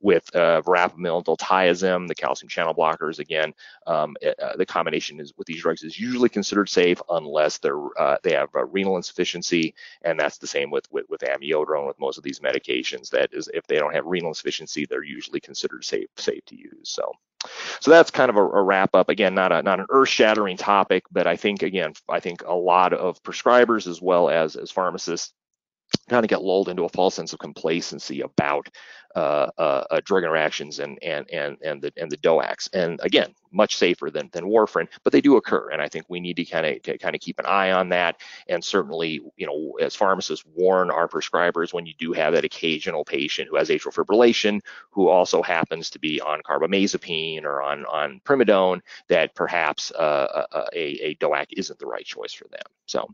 with 0.00 0.34
uh, 0.34 0.62
verapamil, 0.62 1.24
diltiazem, 1.24 2.08
the 2.08 2.14
calcium 2.14 2.48
channel 2.48 2.74
blockers. 2.74 3.18
Again, 3.18 3.54
um, 3.86 4.16
eh, 4.22 4.32
uh, 4.42 4.56
the 4.56 4.66
combination 4.66 5.20
is 5.20 5.32
with 5.36 5.46
these 5.46 5.62
drugs 5.62 5.82
is 5.82 5.98
usually 5.98 6.28
considered 6.28 6.68
safe 6.68 7.00
unless 7.10 7.58
they're 7.58 7.80
uh, 7.98 8.16
they 8.22 8.32
have 8.32 8.50
renal 8.54 8.96
insufficiency, 8.96 9.74
and 10.02 10.18
that's 10.18 10.38
the 10.38 10.46
same 10.46 10.70
with, 10.70 10.90
with 10.90 11.06
with 11.08 11.20
amiodarone 11.20 11.86
with 11.86 11.98
most 12.00 12.18
of 12.18 12.24
these 12.24 12.40
medications. 12.40 13.10
That 13.10 13.30
is, 13.32 13.48
if 13.52 13.66
they 13.66 13.76
don't 13.76 13.94
have 13.94 14.06
renal 14.06 14.30
insufficiency, 14.30 14.86
they're 14.86 15.02
usually 15.02 15.40
considered 15.40 15.84
safe 15.84 16.08
safe 16.16 16.44
to 16.46 16.56
use. 16.56 16.88
So. 16.88 17.12
So 17.80 17.90
that's 17.90 18.10
kind 18.10 18.30
of 18.30 18.36
a, 18.36 18.40
a 18.42 18.62
wrap 18.62 18.94
up. 18.94 19.08
Again, 19.08 19.34
not 19.34 19.52
a 19.52 19.62
not 19.62 19.80
an 19.80 19.86
earth 19.90 20.08
shattering 20.08 20.56
topic, 20.56 21.04
but 21.10 21.26
I 21.26 21.36
think 21.36 21.62
again, 21.62 21.92
I 22.08 22.20
think 22.20 22.42
a 22.46 22.54
lot 22.54 22.92
of 22.92 23.22
prescribers 23.22 23.86
as 23.86 24.00
well 24.00 24.28
as 24.28 24.56
as 24.56 24.70
pharmacists 24.70 25.32
kind 26.08 26.24
of 26.24 26.28
get 26.28 26.42
lulled 26.42 26.68
into 26.68 26.84
a 26.84 26.88
false 26.88 27.14
sense 27.14 27.32
of 27.32 27.38
complacency 27.38 28.20
about 28.20 28.68
uh, 29.14 29.48
uh, 29.58 29.84
uh, 29.92 30.00
drug 30.04 30.24
interactions 30.24 30.80
and 30.80 30.98
and 31.00 31.30
and 31.30 31.56
and 31.62 31.80
the 31.80 31.92
and 31.96 32.10
the 32.10 32.16
DOACs. 32.16 32.68
And 32.72 32.98
again, 33.00 33.32
much 33.52 33.76
safer 33.76 34.10
than 34.10 34.28
than 34.32 34.44
warfarin, 34.44 34.88
but 35.04 35.12
they 35.12 35.20
do 35.20 35.36
occur. 35.36 35.70
And 35.70 35.80
I 35.80 35.88
think 35.88 36.06
we 36.08 36.18
need 36.18 36.34
to 36.34 36.44
kind 36.44 36.66
of 36.66 36.98
kind 36.98 37.14
of 37.14 37.20
keep 37.20 37.38
an 37.38 37.46
eye 37.46 37.70
on 37.70 37.90
that. 37.90 38.16
And 38.48 38.64
certainly, 38.64 39.20
you 39.36 39.46
know, 39.46 39.74
as 39.80 39.94
pharmacists, 39.94 40.44
warn 40.56 40.90
our 40.90 41.06
prescribers 41.06 41.72
when 41.72 41.86
you 41.86 41.94
do 41.96 42.12
have 42.12 42.32
that 42.32 42.44
occasional 42.44 43.04
patient 43.04 43.48
who 43.48 43.56
has 43.56 43.68
atrial 43.68 43.94
fibrillation, 43.94 44.60
who 44.90 45.06
also 45.06 45.42
happens 45.42 45.90
to 45.90 46.00
be 46.00 46.20
on 46.20 46.42
carbamazepine 46.42 47.44
or 47.44 47.62
on 47.62 47.86
on 47.86 48.20
primidone, 48.24 48.80
that 49.06 49.32
perhaps 49.36 49.92
uh, 49.92 50.44
a, 50.74 51.10
a 51.10 51.14
DOAC 51.16 51.46
isn't 51.52 51.78
the 51.78 51.86
right 51.86 52.04
choice 52.04 52.32
for 52.32 52.48
them. 52.48 52.66
So, 52.86 53.08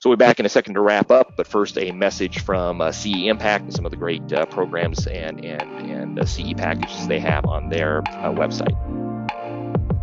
so 0.00 0.10
we're 0.10 0.16
back 0.16 0.38
in 0.38 0.46
a 0.46 0.50
second 0.50 0.74
to 0.74 0.80
wrap 0.80 1.10
up. 1.10 1.36
But 1.36 1.46
first, 1.46 1.78
a 1.78 1.90
message 1.92 2.35
from 2.40 2.80
uh, 2.80 2.92
CE 2.92 3.26
Impact 3.26 3.64
and 3.64 3.74
some 3.74 3.84
of 3.84 3.90
the 3.90 3.96
great 3.96 4.32
uh, 4.32 4.46
programs 4.46 5.06
and 5.06 5.44
and, 5.44 5.90
and 5.90 6.16
the 6.16 6.26
CE 6.26 6.54
packages 6.54 7.06
they 7.06 7.20
have 7.20 7.44
on 7.46 7.68
their 7.68 8.00
uh, 8.08 8.32
website. 8.32 8.76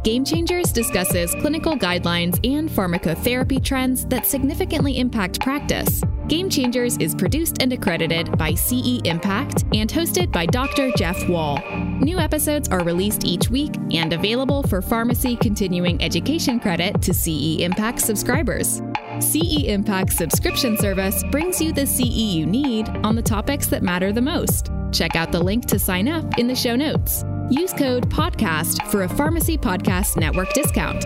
Game 0.03 0.25
Changers 0.25 0.73
discusses 0.73 1.33
clinical 1.35 1.77
guidelines 1.77 2.37
and 2.45 2.69
pharmacotherapy 2.69 3.63
trends 3.63 4.05
that 4.07 4.25
significantly 4.25 4.99
impact 4.99 5.39
practice. 5.39 6.01
Game 6.27 6.49
Changers 6.49 6.97
is 6.97 7.15
produced 7.15 7.61
and 7.61 7.71
accredited 7.71 8.37
by 8.37 8.53
CE 8.53 8.99
Impact 9.05 9.63
and 9.73 9.89
hosted 9.89 10.29
by 10.29 10.45
Dr. 10.45 10.91
Jeff 10.97 11.29
Wall. 11.29 11.57
New 12.01 12.19
episodes 12.19 12.67
are 12.67 12.83
released 12.83 13.23
each 13.23 13.49
week 13.49 13.75
and 13.93 14.11
available 14.11 14.63
for 14.63 14.81
pharmacy 14.81 15.37
continuing 15.37 16.03
education 16.03 16.59
credit 16.59 17.01
to 17.01 17.13
CE 17.13 17.61
Impact 17.61 18.01
subscribers. 18.01 18.81
CE 19.23 19.63
Impact 19.67 20.11
subscription 20.11 20.77
service 20.77 21.23
brings 21.31 21.61
you 21.61 21.71
the 21.71 21.87
CE 21.87 22.01
you 22.01 22.45
need 22.45 22.89
on 23.05 23.15
the 23.15 23.21
topics 23.21 23.67
that 23.67 23.81
matter 23.81 24.11
the 24.11 24.21
most. 24.21 24.69
Check 24.91 25.15
out 25.15 25.31
the 25.31 25.41
link 25.41 25.65
to 25.67 25.79
sign 25.79 26.09
up 26.09 26.37
in 26.37 26.47
the 26.47 26.55
show 26.55 26.75
notes. 26.75 27.23
Use 27.49 27.71
code 27.73 28.09
PODCAST 28.09 28.85
for 28.91 29.03
a 29.03 29.09
Pharmacy 29.09 29.57
Podcast 29.57 30.17
Network 30.17 30.51
discount. 30.53 31.03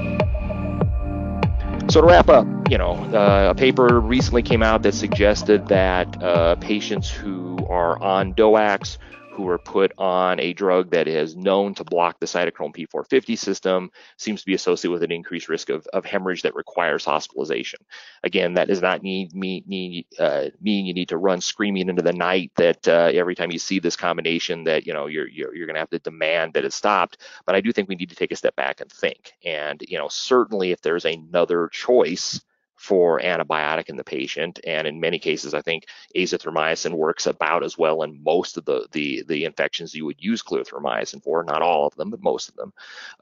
So 1.91 2.01
to 2.01 2.08
wrap 2.08 2.27
up, 2.27 2.47
you 2.69 2.77
know, 2.77 2.95
uh, 3.13 3.51
a 3.51 3.56
paper 3.56 3.99
recently 3.99 4.41
came 4.41 4.63
out 4.63 4.82
that 4.82 4.93
suggested 4.93 5.67
that 5.67 6.21
uh, 6.21 6.56
patients 6.56 7.10
who 7.10 7.58
are 7.69 8.01
on 8.01 8.34
DOACs 8.34 8.97
who 9.38 9.47
are 9.47 9.60
put 9.60 9.91
on 10.00 10.39
a 10.39 10.52
drug 10.52 10.89
that 10.89 11.08
is 11.08 11.36
known 11.36 11.76
to 11.76 11.84
block 11.84 12.19
the 12.19 12.26
cytochrome 12.26 12.76
P450 12.76 13.38
system 13.38 13.91
seems 14.17 14.41
to 14.41 14.47
be 14.47 14.56
associated 14.56 14.91
with 14.91 15.04
an 15.04 15.12
increased 15.12 15.47
risk 15.47 15.69
of, 15.69 15.86
of 15.93 16.06
hemorrhage 16.06 16.41
that 16.41 16.56
requires 16.56 17.06
hospitalization. 17.06 17.80
Again, 18.23 18.56
that 18.56 18.67
does 18.67 18.82
not 18.82 19.04
need, 19.04 19.36
mean, 19.36 19.63
need, 19.67 20.08
uh, 20.17 20.45
mean 20.60 20.88
you 20.88 20.93
need 20.95 21.10
to 21.10 21.17
run 21.17 21.39
screaming 21.39 21.88
into 21.88 22.02
the 22.02 22.13
night 22.13 22.52
that 22.56 22.88
uh, 22.88 23.12
every 23.13 23.36
time 23.36 23.52
you 23.52 23.60
see 23.60 23.78
this 23.78 23.95
combination 23.95 24.63
that 24.63 24.88
you 24.88 24.93
know 24.93 25.06
you're 25.06 25.28
you're, 25.28 25.56
you're 25.56 25.67
going 25.67 25.76
to 25.76 25.82
have 25.82 25.91
to 25.91 26.00
demand 26.00 26.54
that 26.54 26.65
it 26.65 26.73
stopped. 26.73 27.19
But 27.45 27.54
I 27.54 27.62
do 27.62 27.71
think 27.71 27.88
we 27.88 27.95
need 27.95 28.10
to 28.10 28.15
take 28.15 28.32
a 28.32 28.36
step 28.36 28.56
back 28.56 28.82
and 28.82 28.91
think. 28.91 29.34
And 29.45 29.80
you 29.88 30.00
know, 30.00 30.08
certainly 30.08 30.71
if 30.71 30.82
there's 30.82 31.06
another 31.06 31.67
choice 31.67 32.41
for 32.78 33.20
antibiotic 33.20 33.90
in 33.90 33.98
the 33.98 34.04
patient. 34.04 34.60
And 34.66 34.88
in 34.88 35.00
many 35.00 35.20
cases, 35.20 35.54
I 35.54 35.62
think 35.62 35.88
azithromycin 36.16 36.94
works 36.94 37.26
about 37.26 37.63
as 37.63 37.78
well 37.78 38.04
in 38.04 38.24
most 38.24 38.58
of 38.58 38.66
the 38.66 38.88
the, 38.92 39.24
the 39.28 39.46
infections 39.46 39.94
you 39.94 40.06
would 40.06 40.24
use 40.24 40.44
clarithromycin 40.44 41.24
for, 41.24 41.44
not 41.44 41.62
all 41.62 41.88
of 41.88 41.96
them, 41.96 42.12
but 42.12 42.22
most 42.22 42.50
of 42.50 42.56
them. 42.56 42.74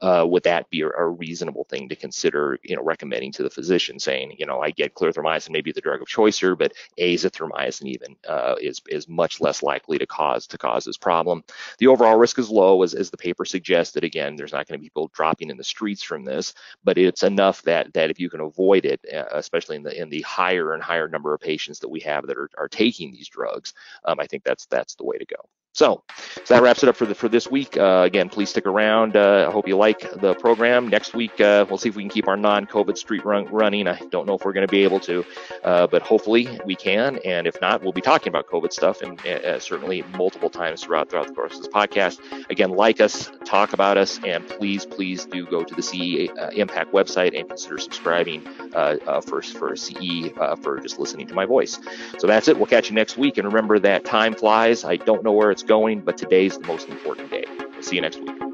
Uh, 0.02 0.24
would 0.28 0.42
that 0.42 0.68
be 0.70 0.82
a, 0.82 0.88
a, 0.88 1.06
reasonable 1.16 1.64
thing 1.64 1.88
to 1.88 1.96
consider, 1.96 2.58
you 2.62 2.76
know, 2.76 2.82
recommending 2.82 3.32
to 3.32 3.42
the 3.42 3.48
physician, 3.48 3.98
saying, 3.98 4.36
you 4.38 4.44
know, 4.44 4.60
I 4.60 4.70
get 4.70 4.94
clarithromycin, 4.94 5.50
maybe 5.50 5.72
the 5.72 5.80
drug 5.80 6.02
of 6.02 6.08
choice 6.08 6.38
here, 6.38 6.54
but 6.54 6.74
azithromycin 6.98 7.86
even 7.86 8.16
uh, 8.28 8.56
is 8.60 8.82
is 8.88 9.08
much 9.08 9.40
less 9.40 9.62
likely 9.62 9.98
to 9.98 10.06
cause 10.06 10.46
to 10.48 10.58
cause 10.58 10.84
this 10.84 10.98
problem. 10.98 11.42
The 11.78 11.86
overall 11.86 12.18
risk 12.18 12.38
is 12.38 12.50
low, 12.50 12.82
as, 12.82 12.92
as 12.94 13.10
the 13.10 13.16
paper 13.16 13.44
suggested. 13.46 14.04
Again, 14.04 14.36
there's 14.36 14.52
not 14.52 14.68
going 14.68 14.78
to 14.78 14.82
be 14.82 14.88
people 14.88 15.10
dropping 15.14 15.48
in 15.48 15.56
the 15.56 15.64
streets 15.64 16.02
from 16.02 16.24
this, 16.24 16.52
but 16.84 16.98
it's 16.98 17.22
enough 17.22 17.62
that 17.62 17.92
that 17.94 18.10
if 18.10 18.20
you 18.20 18.28
can 18.28 18.40
avoid 18.40 18.84
it, 18.84 19.00
uh, 19.12 19.24
especially 19.46 19.76
in 19.76 19.84
the 19.84 20.00
in 20.00 20.10
the 20.10 20.22
higher 20.22 20.74
and 20.74 20.82
higher 20.82 21.08
number 21.08 21.32
of 21.32 21.40
patients 21.40 21.78
that 21.80 21.88
we 21.88 22.00
have 22.00 22.26
that 22.26 22.36
are, 22.36 22.50
are 22.58 22.68
taking 22.68 23.12
these 23.12 23.28
drugs, 23.28 23.74
um, 24.04 24.18
I 24.18 24.26
think 24.26 24.42
that's 24.42 24.66
that's 24.66 24.96
the 24.96 25.04
way 25.04 25.18
to 25.18 25.24
go. 25.24 25.36
So, 25.76 26.02
so 26.46 26.54
that 26.54 26.62
wraps 26.62 26.82
it 26.82 26.88
up 26.88 26.96
for 26.96 27.04
the 27.04 27.14
for 27.14 27.28
this 27.28 27.50
week. 27.50 27.76
Uh, 27.76 28.02
again, 28.06 28.30
please 28.30 28.48
stick 28.48 28.64
around. 28.64 29.14
Uh, 29.14 29.44
I 29.46 29.52
hope 29.52 29.68
you 29.68 29.76
like 29.76 30.00
the 30.22 30.32
program. 30.36 30.88
Next 30.88 31.12
week, 31.12 31.38
uh, 31.38 31.66
we'll 31.68 31.76
see 31.76 31.90
if 31.90 31.96
we 31.96 32.02
can 32.02 32.08
keep 32.08 32.28
our 32.28 32.36
non-COVID 32.36 32.96
street 32.96 33.26
run 33.26 33.44
running. 33.52 33.86
I 33.86 34.00
don't 34.08 34.26
know 34.26 34.36
if 34.36 34.44
we're 34.46 34.54
going 34.54 34.66
to 34.66 34.70
be 34.70 34.84
able 34.84 35.00
to, 35.00 35.22
uh, 35.64 35.86
but 35.86 36.00
hopefully 36.00 36.48
we 36.64 36.76
can. 36.76 37.18
And 37.26 37.46
if 37.46 37.60
not, 37.60 37.82
we'll 37.82 37.92
be 37.92 38.00
talking 38.00 38.28
about 38.28 38.46
COVID 38.46 38.72
stuff 38.72 39.02
and 39.02 39.20
uh, 39.26 39.60
certainly 39.60 40.00
multiple 40.16 40.48
times 40.48 40.82
throughout 40.82 41.10
throughout 41.10 41.26
the 41.26 41.34
course 41.34 41.56
of 41.56 41.58
this 41.58 41.68
podcast. 41.68 42.20
Again, 42.48 42.70
like 42.70 43.02
us, 43.02 43.30
talk 43.44 43.74
about 43.74 43.98
us, 43.98 44.18
and 44.24 44.48
please, 44.48 44.86
please 44.86 45.26
do 45.26 45.44
go 45.44 45.62
to 45.62 45.74
the 45.74 45.82
CE 45.82 46.30
uh, 46.40 46.48
Impact 46.54 46.90
website 46.94 47.38
and 47.38 47.50
consider 47.50 47.76
subscribing 47.76 48.40
for 48.70 49.42
for 49.42 49.76
CE 49.76 50.30
for 50.62 50.80
just 50.80 50.98
listening 50.98 51.26
to 51.26 51.34
my 51.34 51.44
voice. 51.44 51.78
So 52.16 52.26
that's 52.26 52.48
it. 52.48 52.56
We'll 52.56 52.64
catch 52.64 52.88
you 52.88 52.94
next 52.94 53.18
week, 53.18 53.36
and 53.36 53.46
remember 53.46 53.78
that 53.80 54.06
time 54.06 54.32
flies. 54.32 54.82
I 54.82 54.96
don't 54.96 55.22
know 55.22 55.32
where 55.32 55.50
it's 55.50 55.65
going, 55.66 56.00
but 56.00 56.16
today's 56.16 56.58
the 56.58 56.66
most 56.66 56.88
important 56.88 57.30
day. 57.30 57.44
We'll 57.58 57.82
See 57.82 57.96
you 57.96 58.02
next 58.02 58.20
week. 58.20 58.45